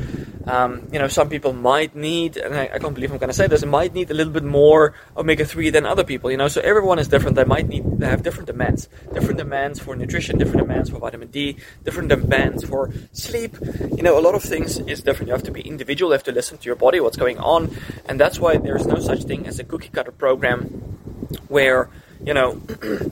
Um, 0.47 0.88
you 0.93 0.99
know, 0.99 1.09
some 1.09 1.28
people 1.28 1.52
might 1.52 1.97
need, 1.97 2.37
and 2.37 2.54
I, 2.54 2.71
I 2.75 2.78
can't 2.78 2.95
believe 2.95 3.11
I'm 3.11 3.19
going 3.19 3.31
to 3.31 3.35
say 3.35 3.47
this, 3.47 3.64
might 3.64 3.95
need 3.95 4.11
a 4.11 4.14
little 4.14 4.33
bit 4.33 4.45
more 4.45 4.95
omega 5.16 5.45
three 5.45 5.71
than 5.71 5.87
other 5.87 6.04
people. 6.04 6.31
You 6.31 6.37
know, 6.37 6.49
so 6.49 6.61
everyone 6.61 6.99
is 6.99 7.09
different. 7.09 7.37
They 7.37 7.45
might 7.45 7.66
need, 7.66 7.85
they 7.99 8.07
have 8.07 8.23
different 8.23 8.47
demands, 8.47 8.88
different 9.12 9.38
demands 9.38 9.81
for 9.81 9.97
nutrition, 9.97 10.38
different 10.38 10.61
demands 10.66 10.90
for 10.90 10.99
vitamin 10.99 11.28
D, 11.28 11.57
different 11.85 12.09
demands 12.11 12.64
for 12.64 12.93
sleep. 13.12 13.57
You 13.97 14.02
know, 14.02 14.19
a 14.19 14.21
lot 14.21 14.35
of 14.35 14.43
things 14.43 14.78
is 14.78 15.02
different. 15.02 15.28
You 15.28 15.35
have 15.35 15.45
to 15.45 15.52
be 15.52 15.62
individual. 15.62 16.11
You 16.11 16.14
have 16.14 16.25
to 16.25 16.33
listen 16.33 16.59
to 16.59 16.66
your 16.66 16.76
body, 16.76 17.00
what's 17.00 17.16
going 17.16 17.38
on, 17.38 17.75
and 18.07 18.21
that's 18.21 18.38
why 18.38 18.59
there's 18.59 18.87
no 18.87 18.99
such 18.99 19.25
thing 19.25 19.47
as 19.47 19.59
a 19.59 19.64
cookie 19.64 19.88
cutter 19.88 20.12
program 20.12 20.64
where 21.49 21.88
you 22.25 22.35
know. 22.35 22.61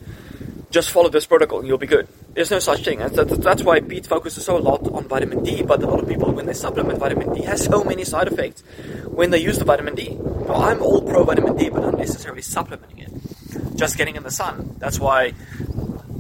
just 0.73 0.91
follow 0.91 1.11
this 1.11 1.27
protocol 1.27 1.59
and 1.59 1.69
you'll 1.69 1.79
be 1.79 1.87
good. 1.87 2.09
There's 2.35 2.51
no 2.51 2.61
such 2.61 2.85
thing. 2.85 2.99
That's 2.99 3.63
why 3.63 3.81
Peat 3.81 4.07
focuses 4.07 4.47
so 4.47 4.57
a 4.57 4.59
lot 4.59 4.91
on 4.91 5.07
vitamin 5.07 5.45
D, 5.45 5.63
but 5.63 5.83
a 5.83 5.87
lot 5.87 6.01
of 6.01 6.09
people, 6.09 6.33
when 6.33 6.47
they 6.47 6.55
supplement 6.55 6.99
vitamin 6.99 7.35
D, 7.35 7.43
has 7.43 7.65
so 7.65 7.85
many 7.85 8.05
side 8.05 8.27
effects 8.29 8.63
when 9.07 9.31
they 9.31 9.39
use 9.39 9.59
the 9.59 9.67
vitamin 9.67 9.95
D. 9.95 10.17
Now, 10.47 10.55
I'm 10.55 10.81
all 10.81 11.03
pro 11.03 11.25
vitamin 11.25 11.57
D, 11.57 11.69
but 11.69 11.81
not 11.81 11.99
necessarily 11.99 12.41
supplementing 12.41 13.01
it. 13.01 13.77
Just 13.77 13.99
getting 13.99 14.17
in 14.17 14.23
the 14.23 14.31
sun. 14.31 14.77
That's 14.79 14.99
why 14.99 15.35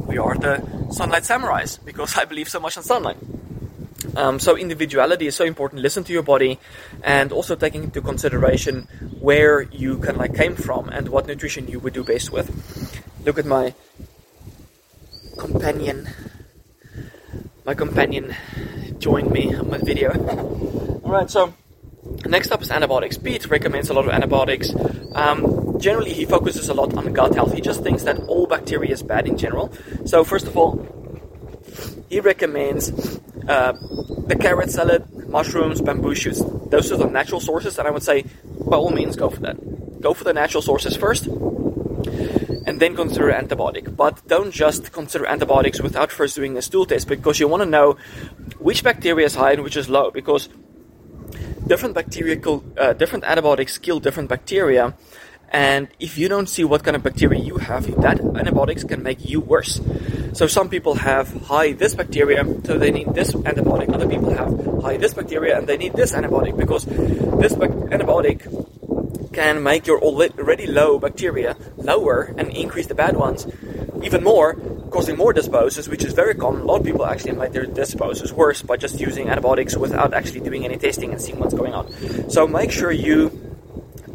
we 0.06 0.18
are 0.18 0.36
the 0.36 0.60
sunlight 0.90 1.22
samurais, 1.22 1.82
because 1.82 2.16
I 2.22 2.26
believe 2.26 2.50
so 2.50 2.60
much 2.60 2.76
in 2.76 2.82
sunlight. 2.82 3.16
Um, 4.14 4.38
so 4.38 4.56
individuality 4.56 5.26
is 5.26 5.34
so 5.34 5.44
important. 5.44 5.80
Listen 5.80 6.04
to 6.04 6.12
your 6.12 6.22
body, 6.22 6.58
and 7.02 7.32
also 7.32 7.56
taking 7.56 7.84
into 7.84 8.02
consideration 8.02 8.82
where 9.20 9.62
you 9.62 9.96
kind 9.96 10.10
of 10.10 10.16
like 10.18 10.34
came 10.34 10.56
from 10.56 10.90
and 10.90 11.08
what 11.08 11.26
nutrition 11.26 11.68
you 11.68 11.80
would 11.80 11.94
do 11.94 12.04
best 12.04 12.30
with. 12.30 12.50
Look 13.24 13.38
at 13.38 13.46
my 13.46 13.74
companion, 15.36 16.08
my 17.64 17.74
companion 17.74 18.34
joined 18.98 19.30
me 19.30 19.54
on 19.54 19.70
my 19.70 19.78
video. 19.78 20.10
Alright, 21.04 21.30
so 21.30 21.54
next 22.26 22.50
up 22.50 22.62
is 22.62 22.70
antibiotics. 22.70 23.18
Peat 23.18 23.48
recommends 23.48 23.90
a 23.90 23.94
lot 23.94 24.06
of 24.06 24.10
antibiotics. 24.12 24.72
Um, 25.14 25.78
generally, 25.80 26.12
he 26.12 26.24
focuses 26.24 26.68
a 26.68 26.74
lot 26.74 26.94
on 26.94 27.12
gut 27.12 27.34
health. 27.34 27.52
He 27.52 27.60
just 27.60 27.82
thinks 27.82 28.04
that 28.04 28.18
all 28.28 28.46
bacteria 28.46 28.92
is 28.92 29.02
bad 29.02 29.26
in 29.26 29.36
general. 29.36 29.72
So, 30.04 30.24
first 30.24 30.46
of 30.46 30.56
all, 30.56 30.86
he 32.08 32.20
recommends 32.20 32.90
uh, 33.48 33.72
the 34.26 34.36
carrot 34.38 34.70
salad, 34.70 35.28
mushrooms, 35.28 35.80
bamboo 35.80 36.14
shoots. 36.14 36.42
Those 36.66 36.92
are 36.92 36.96
the 36.96 37.06
natural 37.06 37.40
sources, 37.40 37.78
and 37.78 37.88
I 37.88 37.90
would 37.90 38.02
say, 38.02 38.24
by 38.66 38.76
all 38.76 38.90
means, 38.90 39.16
go 39.16 39.30
for 39.30 39.40
that. 39.40 40.00
Go 40.00 40.14
for 40.14 40.24
the 40.24 40.32
natural 40.32 40.62
sources 40.62 40.96
first 40.96 41.28
and 42.72 42.80
then 42.80 42.96
consider 42.96 43.30
antibiotic. 43.30 43.94
But 43.94 44.26
don't 44.26 44.50
just 44.50 44.92
consider 44.92 45.26
antibiotics 45.26 45.78
without 45.82 46.10
first 46.10 46.36
doing 46.36 46.56
a 46.56 46.62
stool 46.62 46.86
test 46.86 47.06
because 47.06 47.38
you 47.38 47.46
want 47.46 47.62
to 47.62 47.68
know 47.68 47.98
which 48.58 48.82
bacteria 48.82 49.26
is 49.26 49.34
high 49.34 49.52
and 49.52 49.62
which 49.62 49.76
is 49.76 49.90
low 49.90 50.10
because 50.10 50.48
different 51.66 51.94
bacteria, 51.94 52.40
uh, 52.40 52.94
different 52.94 53.24
antibiotics 53.24 53.76
kill 53.76 54.00
different 54.00 54.30
bacteria. 54.30 54.96
And 55.50 55.88
if 56.00 56.16
you 56.16 56.28
don't 56.30 56.48
see 56.48 56.64
what 56.64 56.82
kind 56.82 56.96
of 56.96 57.02
bacteria 57.02 57.40
you 57.40 57.58
have, 57.58 57.84
that 58.00 58.18
antibiotics 58.20 58.84
can 58.84 59.02
make 59.02 59.22
you 59.22 59.40
worse. 59.40 59.78
So 60.32 60.46
some 60.46 60.70
people 60.70 60.94
have 60.94 61.28
high 61.42 61.72
this 61.72 61.94
bacteria, 61.94 62.42
so 62.64 62.78
they 62.78 62.90
need 62.90 63.12
this 63.12 63.32
antibiotic. 63.32 63.92
Other 63.92 64.08
people 64.08 64.32
have 64.32 64.82
high 64.82 64.96
this 64.96 65.12
bacteria, 65.12 65.58
and 65.58 65.68
they 65.68 65.76
need 65.76 65.92
this 65.92 66.12
antibiotic 66.12 66.56
because 66.56 66.86
this 66.86 67.52
antibiotic 67.52 68.48
can 69.32 69.62
make 69.62 69.86
your 69.86 70.00
already 70.00 70.66
low 70.66 70.98
bacteria 70.98 71.56
lower 71.76 72.34
and 72.36 72.50
increase 72.50 72.86
the 72.86 72.94
bad 72.94 73.16
ones 73.16 73.46
even 74.02 74.24
more, 74.24 74.54
causing 74.90 75.16
more 75.16 75.32
dysbiosis, 75.32 75.88
which 75.88 76.04
is 76.04 76.12
very 76.12 76.34
common. 76.34 76.62
A 76.62 76.64
lot 76.64 76.80
of 76.80 76.86
people 76.86 77.06
actually 77.06 77.32
make 77.32 77.52
their 77.52 77.66
dysbiosis 77.66 78.32
worse 78.32 78.62
by 78.62 78.76
just 78.76 79.00
using 79.00 79.28
antibiotics 79.28 79.76
without 79.76 80.12
actually 80.12 80.40
doing 80.40 80.64
any 80.64 80.76
testing 80.76 81.12
and 81.12 81.20
seeing 81.20 81.38
what's 81.38 81.54
going 81.54 81.72
on. 81.72 82.30
So 82.30 82.46
make 82.46 82.70
sure 82.70 82.90
you 82.90 83.52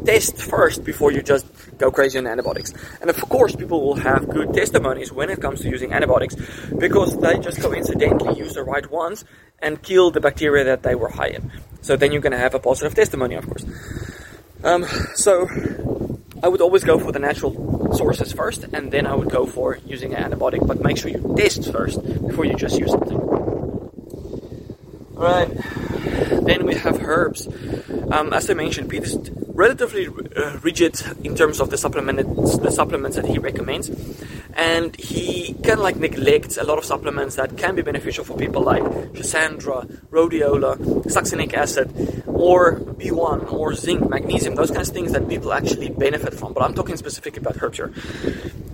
test 0.04 0.40
first 0.40 0.84
before 0.84 1.10
you 1.10 1.22
just 1.22 1.46
go 1.78 1.90
crazy 1.90 2.18
on 2.18 2.26
antibiotics. 2.26 2.72
And 3.00 3.10
of 3.10 3.16
course, 3.28 3.56
people 3.56 3.80
will 3.84 3.96
have 3.96 4.28
good 4.28 4.54
testimonies 4.54 5.12
when 5.12 5.30
it 5.30 5.40
comes 5.40 5.60
to 5.60 5.68
using 5.68 5.92
antibiotics 5.92 6.36
because 6.78 7.18
they 7.18 7.38
just 7.38 7.60
coincidentally 7.60 8.38
use 8.38 8.54
the 8.54 8.62
right 8.62 8.88
ones 8.90 9.24
and 9.60 9.82
kill 9.82 10.10
the 10.10 10.20
bacteria 10.20 10.64
that 10.64 10.82
they 10.82 10.94
were 10.94 11.08
high 11.08 11.28
in. 11.28 11.50
So 11.80 11.96
then 11.96 12.12
you're 12.12 12.22
going 12.22 12.32
to 12.32 12.38
have 12.38 12.54
a 12.54 12.58
positive 12.58 12.94
testimony, 12.94 13.34
of 13.34 13.46
course. 13.46 13.64
Um, 14.64 14.84
so 15.14 15.48
I 16.42 16.48
would 16.48 16.60
always 16.60 16.84
go 16.84 16.98
for 16.98 17.12
the 17.12 17.18
natural 17.18 17.94
sources 17.94 18.32
first, 18.32 18.64
and 18.72 18.90
then 18.92 19.06
I 19.06 19.14
would 19.14 19.30
go 19.30 19.46
for 19.46 19.78
using 19.86 20.14
an 20.14 20.30
antibiotic. 20.30 20.66
But 20.66 20.80
make 20.82 20.98
sure 20.98 21.10
you 21.10 21.34
test 21.36 21.72
first 21.72 22.02
before 22.26 22.44
you 22.44 22.54
just 22.54 22.78
use 22.78 22.90
something. 22.90 23.18
All 25.16 25.24
right. 25.24 25.48
Then 26.44 26.64
we 26.64 26.74
have 26.76 27.02
herbs. 27.02 27.48
Um, 28.10 28.32
as 28.32 28.48
I 28.48 28.54
mentioned, 28.54 28.88
Peat 28.88 29.02
is 29.02 29.30
relatively 29.48 30.06
uh, 30.06 30.58
rigid 30.62 30.94
in 31.24 31.34
terms 31.34 31.60
of 31.60 31.70
the 31.70 31.76
supplements, 31.76 32.58
the 32.58 32.70
supplements 32.70 33.16
that 33.16 33.26
he 33.26 33.38
recommends, 33.38 33.90
and 34.54 34.94
he 34.96 35.54
of 35.64 35.80
like 35.80 35.96
neglects 35.96 36.56
a 36.56 36.64
lot 36.64 36.78
of 36.78 36.84
supplements 36.84 37.34
that 37.36 37.58
can 37.58 37.74
be 37.74 37.82
beneficial 37.82 38.24
for 38.24 38.36
people, 38.36 38.62
like 38.62 38.82
Schisandra, 39.12 39.84
rhodiola, 40.10 40.76
succinic 41.06 41.52
acid, 41.54 41.88
or 42.38 42.76
B1, 43.00 43.52
or 43.52 43.74
zinc, 43.74 44.08
magnesium, 44.08 44.54
those 44.54 44.70
kinds 44.70 44.88
of 44.88 44.94
things 44.94 45.12
that 45.12 45.28
people 45.28 45.52
actually 45.52 45.88
benefit 45.90 46.34
from. 46.34 46.52
But 46.52 46.62
I'm 46.62 46.74
talking 46.74 46.96
specifically 46.96 47.40
about 47.40 47.62
herbs 47.62 47.78
here, 47.78 47.92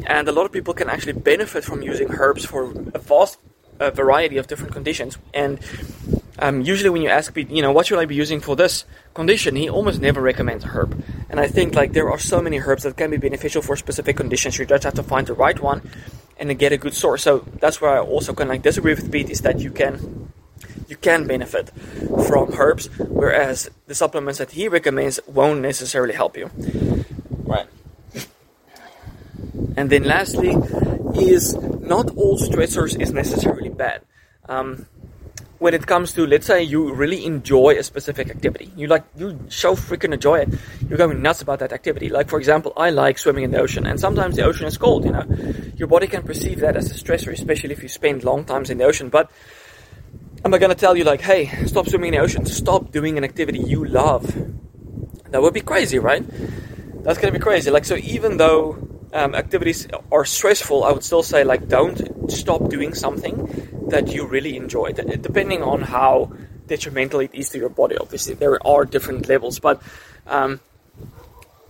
and 0.06 0.28
a 0.28 0.32
lot 0.32 0.46
of 0.46 0.52
people 0.52 0.74
can 0.74 0.88
actually 0.90 1.14
benefit 1.14 1.64
from 1.64 1.82
using 1.82 2.10
herbs 2.12 2.44
for 2.44 2.70
a 2.92 2.98
vast 2.98 3.38
variety 3.78 4.38
of 4.38 4.46
different 4.46 4.72
conditions 4.72 5.18
and 5.34 5.58
um, 6.38 6.62
usually 6.62 6.90
when 6.90 7.02
you 7.02 7.08
ask 7.08 7.36
you 7.36 7.62
know, 7.62 7.72
what 7.72 7.86
should 7.86 7.98
I 7.98 8.06
be 8.06 8.14
using 8.14 8.40
for 8.40 8.56
this 8.56 8.84
condition, 9.14 9.54
he 9.56 9.68
almost 9.68 10.00
never 10.00 10.20
recommends 10.20 10.64
a 10.64 10.68
herb. 10.68 11.02
And 11.30 11.38
I 11.38 11.46
think 11.46 11.74
like 11.74 11.92
there 11.92 12.10
are 12.10 12.18
so 12.18 12.40
many 12.40 12.58
herbs 12.58 12.82
that 12.82 12.96
can 12.96 13.10
be 13.10 13.16
beneficial 13.16 13.62
for 13.62 13.76
specific 13.76 14.16
conditions. 14.16 14.58
You 14.58 14.66
just 14.66 14.84
have 14.84 14.94
to 14.94 15.02
find 15.02 15.26
the 15.26 15.34
right 15.34 15.58
one 15.58 15.82
and 16.36 16.56
get 16.58 16.72
a 16.72 16.76
good 16.76 16.94
source. 16.94 17.22
So 17.22 17.44
that's 17.60 17.80
where 17.80 17.92
I 17.92 18.00
also 18.00 18.34
kind 18.34 18.50
of 18.50 18.54
like 18.54 18.62
disagree 18.62 18.94
with 18.94 19.10
Peat 19.10 19.30
is 19.30 19.42
that 19.42 19.60
you 19.60 19.70
can 19.70 20.32
you 20.88 20.96
can 20.96 21.26
benefit 21.26 21.70
from 22.28 22.52
herbs, 22.58 22.88
whereas 22.98 23.70
the 23.86 23.94
supplements 23.94 24.38
that 24.38 24.52
he 24.52 24.68
recommends 24.68 25.20
won't 25.26 25.60
necessarily 25.60 26.14
help 26.14 26.36
you. 26.36 26.50
Right. 27.44 27.66
And 29.76 29.90
then 29.90 30.04
lastly, 30.04 30.56
is 31.14 31.54
not 31.54 32.10
all 32.16 32.38
stressors 32.38 33.00
is 33.00 33.12
necessarily 33.12 33.68
bad. 33.68 34.02
Um, 34.48 34.86
when 35.58 35.72
it 35.72 35.86
comes 35.86 36.12
to 36.12 36.26
let's 36.26 36.46
say 36.46 36.62
you 36.62 36.92
really 36.92 37.24
enjoy 37.24 37.70
a 37.78 37.82
specific 37.82 38.28
activity 38.28 38.70
you 38.76 38.86
like 38.86 39.04
you 39.16 39.38
so 39.48 39.74
freaking 39.74 40.12
enjoy 40.12 40.40
it 40.40 40.48
you're 40.88 40.98
going 40.98 41.22
nuts 41.22 41.40
about 41.40 41.60
that 41.60 41.72
activity 41.72 42.08
like 42.10 42.28
for 42.28 42.38
example 42.38 42.72
i 42.76 42.90
like 42.90 43.18
swimming 43.18 43.44
in 43.44 43.50
the 43.50 43.58
ocean 43.58 43.86
and 43.86 43.98
sometimes 43.98 44.36
the 44.36 44.42
ocean 44.42 44.66
is 44.66 44.76
cold 44.76 45.04
you 45.04 45.12
know 45.12 45.24
your 45.76 45.88
body 45.88 46.06
can 46.06 46.22
perceive 46.22 46.60
that 46.60 46.76
as 46.76 46.90
a 46.90 46.94
stressor 46.94 47.32
especially 47.32 47.72
if 47.72 47.82
you 47.82 47.88
spend 47.88 48.24
long 48.24 48.44
times 48.44 48.68
in 48.68 48.76
the 48.76 48.84
ocean 48.84 49.08
but 49.08 49.30
am 50.44 50.52
i 50.52 50.58
going 50.58 50.70
to 50.70 50.76
tell 50.76 50.96
you 50.96 51.04
like 51.04 51.20
hey 51.20 51.46
stop 51.66 51.88
swimming 51.88 52.14
in 52.14 52.18
the 52.18 52.24
ocean. 52.24 52.46
Stop 52.46 52.92
doing 52.92 53.18
an 53.18 53.24
activity 53.24 53.58
you 53.58 53.84
love. 53.84 54.24
That 55.30 55.42
would 55.42 55.54
be 55.54 55.60
crazy 55.60 55.98
right? 55.98 56.24
That's 57.02 57.18
going 57.18 57.32
to 57.32 57.38
be 57.38 57.42
crazy. 57.42 57.70
Like 57.70 57.84
so 57.84 57.96
even 57.96 58.36
though 58.38 58.78
um, 59.12 59.34
activities 59.34 59.86
are 60.10 60.24
stressful, 60.24 60.84
I 60.84 60.90
would 60.92 61.04
still 61.04 61.22
say 61.22 61.44
like 61.44 61.68
don't 61.68 62.30
stop 62.30 62.68
doing 62.68 62.94
something 62.94 63.86
that 63.88 64.12
you 64.12 64.26
really 64.26 64.56
enjoy. 64.56 64.92
Depending 64.92 65.62
on 65.62 65.82
how 65.82 66.32
detrimental 66.66 67.20
it 67.20 67.30
is 67.34 67.50
to 67.50 67.58
your 67.58 67.68
body, 67.68 67.96
obviously. 67.96 68.34
There 68.34 68.64
are 68.66 68.84
different 68.84 69.28
levels, 69.28 69.58
but 69.58 69.82
um, 70.26 70.60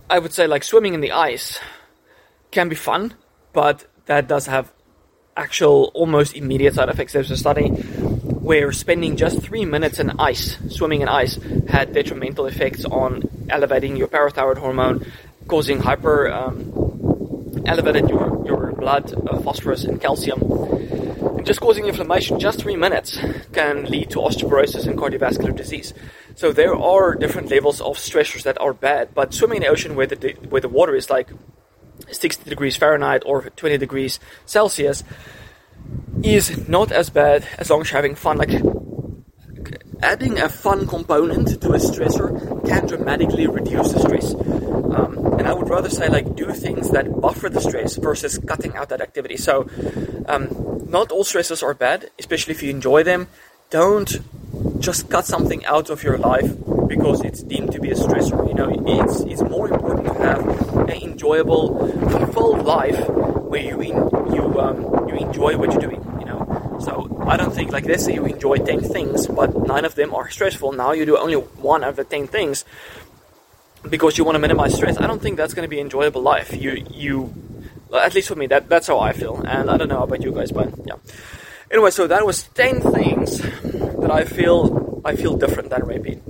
I 0.09 0.19
would 0.19 0.33
say 0.33 0.47
like 0.47 0.63
swimming 0.63 0.93
in 0.93 1.01
the 1.01 1.11
ice 1.11 1.59
can 2.51 2.69
be 2.69 2.75
fun, 2.75 3.13
but 3.53 3.85
that 4.05 4.27
does 4.27 4.47
have 4.47 4.71
actual 5.37 5.91
almost 5.93 6.35
immediate 6.35 6.75
side 6.75 6.89
effects. 6.89 7.13
There's 7.13 7.31
a 7.31 7.37
study 7.37 7.69
where 8.45 8.71
spending 8.71 9.17
just 9.17 9.41
three 9.41 9.65
minutes 9.65 9.99
in 9.99 10.11
ice, 10.19 10.59
swimming 10.69 11.01
in 11.01 11.07
ice, 11.09 11.39
had 11.67 11.91
detrimental 11.93 12.45
effects 12.45 12.85
on 12.85 13.23
elevating 13.49 13.97
your 13.97 14.07
parathyroid 14.07 14.57
hormone, 14.57 15.11
causing 15.47 15.79
hyper 15.79 16.31
um, 16.31 17.63
elevated 17.65 18.07
your, 18.07 18.45
your 18.45 18.71
blood 18.73 19.11
uh, 19.27 19.39
phosphorus 19.39 19.83
and 19.83 19.99
calcium. 19.99 20.39
And 21.37 21.43
just 21.43 21.59
causing 21.59 21.85
inflammation, 21.87 22.39
just 22.39 22.59
three 22.59 22.75
minutes, 22.75 23.17
can 23.51 23.85
lead 23.85 24.11
to 24.11 24.19
osteoporosis 24.19 24.85
and 24.85 24.95
cardiovascular 24.95 25.55
disease. 25.55 25.95
So 26.35 26.51
there 26.51 26.75
are 26.75 27.15
different 27.15 27.49
levels 27.49 27.81
of 27.81 27.97
stressors 27.97 28.43
that 28.43 28.61
are 28.61 28.73
bad, 28.73 29.15
but 29.15 29.33
swimming 29.33 29.57
in 29.57 29.63
the 29.63 29.69
ocean 29.69 29.95
where 29.95 30.05
the, 30.05 30.33
where 30.49 30.61
the 30.61 30.69
water 30.69 30.93
is 30.93 31.09
like 31.09 31.29
60 32.11 32.47
degrees 32.47 32.75
Fahrenheit 32.75 33.23
or 33.25 33.49
20 33.49 33.79
degrees 33.79 34.19
Celsius 34.45 35.03
is 36.23 36.67
not 36.67 36.91
as 36.91 37.09
bad 37.09 37.47
as 37.57 37.69
long 37.69 37.81
as 37.81 37.91
you're 37.91 37.97
having 37.97 38.15
fun. 38.15 38.37
Like 38.37 38.61
adding 40.01 40.39
a 40.39 40.49
fun 40.49 40.87
component 40.87 41.61
to 41.61 41.69
a 41.73 41.77
stressor 41.77 42.65
can 42.67 42.87
dramatically 42.87 43.47
reduce 43.47 43.91
the 43.91 43.99
stress. 43.99 44.33
Um, 44.33 45.35
and 45.39 45.47
I 45.47 45.53
would 45.53 45.69
rather 45.69 45.89
say 45.89 46.07
like 46.09 46.35
do 46.35 46.51
things 46.51 46.91
that 46.91 47.19
buffer 47.21 47.49
the 47.49 47.61
stress 47.61 47.97
versus 47.97 48.39
cutting 48.47 48.75
out 48.75 48.89
that 48.89 49.01
activity. 49.01 49.37
So, 49.37 49.67
um, 50.27 50.85
not 50.89 51.11
all 51.11 51.23
stresses 51.23 51.63
are 51.63 51.73
bad, 51.73 52.09
especially 52.19 52.53
if 52.53 52.63
you 52.63 52.69
enjoy 52.69 53.03
them. 53.03 53.27
Don't 53.69 54.19
just 54.79 55.09
cut 55.09 55.25
something 55.25 55.65
out 55.65 55.89
of 55.89 56.03
your 56.03 56.17
life 56.17 56.49
because 56.87 57.21
it's 57.21 57.41
deemed 57.43 57.71
to 57.71 57.79
be 57.79 57.89
a 57.89 57.95
stressor. 57.95 58.47
You 58.47 58.53
know, 58.53 58.69
it's 58.85 59.21
it's 59.21 59.41
more 59.41 59.67
important 59.67 60.05
to 60.07 60.13
have 60.13 60.41
an 60.89 61.01
enjoyable, 61.01 61.89
fulfilled 62.09 62.65
life 62.65 63.09
where 63.09 63.61
you 63.61 63.81
in, 63.81 63.95
you 64.33 64.59
um, 64.59 65.04
enjoy 65.25 65.57
what 65.57 65.71
you're 65.71 65.81
doing. 65.81 66.03
You 66.19 66.25
know, 66.25 66.77
so 66.79 67.23
I 67.27 67.37
don't 67.37 67.53
think 67.53 67.71
like 67.71 67.85
let's 67.85 68.05
say 68.05 68.13
you 68.13 68.25
enjoy 68.25 68.57
ten 68.57 68.81
things, 68.81 69.27
but 69.27 69.55
nine 69.67 69.85
of 69.85 69.95
them 69.95 70.13
are 70.13 70.29
stressful. 70.29 70.71
Now 70.73 70.91
you 70.91 71.05
do 71.05 71.17
only 71.17 71.35
one 71.35 71.83
of 71.83 71.95
the 71.95 72.03
ten 72.03 72.27
things 72.27 72.65
because 73.89 74.17
you 74.17 74.23
want 74.23 74.35
to 74.35 74.39
minimize 74.39 74.75
stress. 74.75 74.97
I 74.97 75.07
don't 75.07 75.21
think 75.21 75.37
that's 75.37 75.53
going 75.53 75.65
to 75.65 75.69
be 75.69 75.79
enjoyable 75.79 76.21
life. 76.21 76.53
You 76.55 76.85
you 76.89 77.33
at 77.93 78.13
least 78.13 78.27
for 78.27 78.35
me 78.35 78.47
that 78.47 78.69
that's 78.69 78.87
how 78.87 78.99
I 78.99 79.13
feel, 79.13 79.41
and 79.45 79.69
I 79.69 79.77
don't 79.77 79.89
know 79.89 80.03
about 80.03 80.21
you 80.21 80.31
guys, 80.31 80.51
but 80.51 80.73
yeah. 80.85 80.95
Anyway, 81.71 81.91
so 81.91 82.07
that 82.07 82.25
was 82.25 82.43
ten 82.43 82.81
things 82.81 83.39
that 83.39 84.11
I 84.11 84.23
feel 84.23 85.01
I 85.03 85.15
feel 85.15 85.35
different 85.35 85.69
than 85.69 85.83
Ray 85.83 85.99
Peat, 85.99 86.21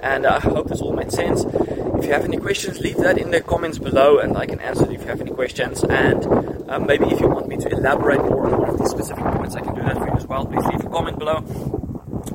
and 0.00 0.26
I 0.26 0.38
hope 0.40 0.68
this 0.68 0.80
all 0.80 0.92
made 0.92 1.12
sense. 1.12 1.44
If 1.44 2.04
you 2.06 2.12
have 2.12 2.24
any 2.24 2.36
questions, 2.36 2.80
leave 2.80 2.96
that 2.98 3.18
in 3.18 3.30
the 3.30 3.40
comments 3.40 3.78
below, 3.78 4.18
and 4.18 4.36
I 4.36 4.46
can 4.46 4.60
answer 4.60 4.90
if 4.90 5.02
you 5.02 5.06
have 5.06 5.20
any 5.20 5.30
questions. 5.30 5.84
And 5.84 6.26
um, 6.70 6.86
maybe 6.86 7.06
if 7.06 7.20
you 7.20 7.28
want 7.28 7.48
me 7.48 7.56
to 7.58 7.68
elaborate 7.68 8.20
more 8.20 8.46
on 8.46 8.60
one 8.60 8.70
of 8.70 8.78
these 8.78 8.90
specific 8.90 9.24
points, 9.24 9.54
I 9.54 9.60
can 9.60 9.74
do 9.74 9.82
that 9.82 9.96
for 9.96 10.06
you 10.06 10.14
as 10.14 10.26
well. 10.26 10.46
Please 10.46 10.64
leave 10.66 10.84
a 10.84 10.88
comment 10.88 11.18
below. 11.18 11.44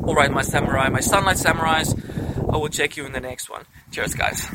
All 0.04 0.16
right, 0.16 0.32
my 0.32 0.42
samurai, 0.42 0.90
my 0.90 1.00
sunlight 1.02 1.38
samurais. 1.38 1.94
I 2.54 2.58
will 2.58 2.70
check 2.70 2.96
you 2.96 3.06
in 3.06 3.12
the 3.12 3.20
next 3.20 3.50
one. 3.50 3.66
Cheers, 3.92 4.14
guys. 4.14 4.48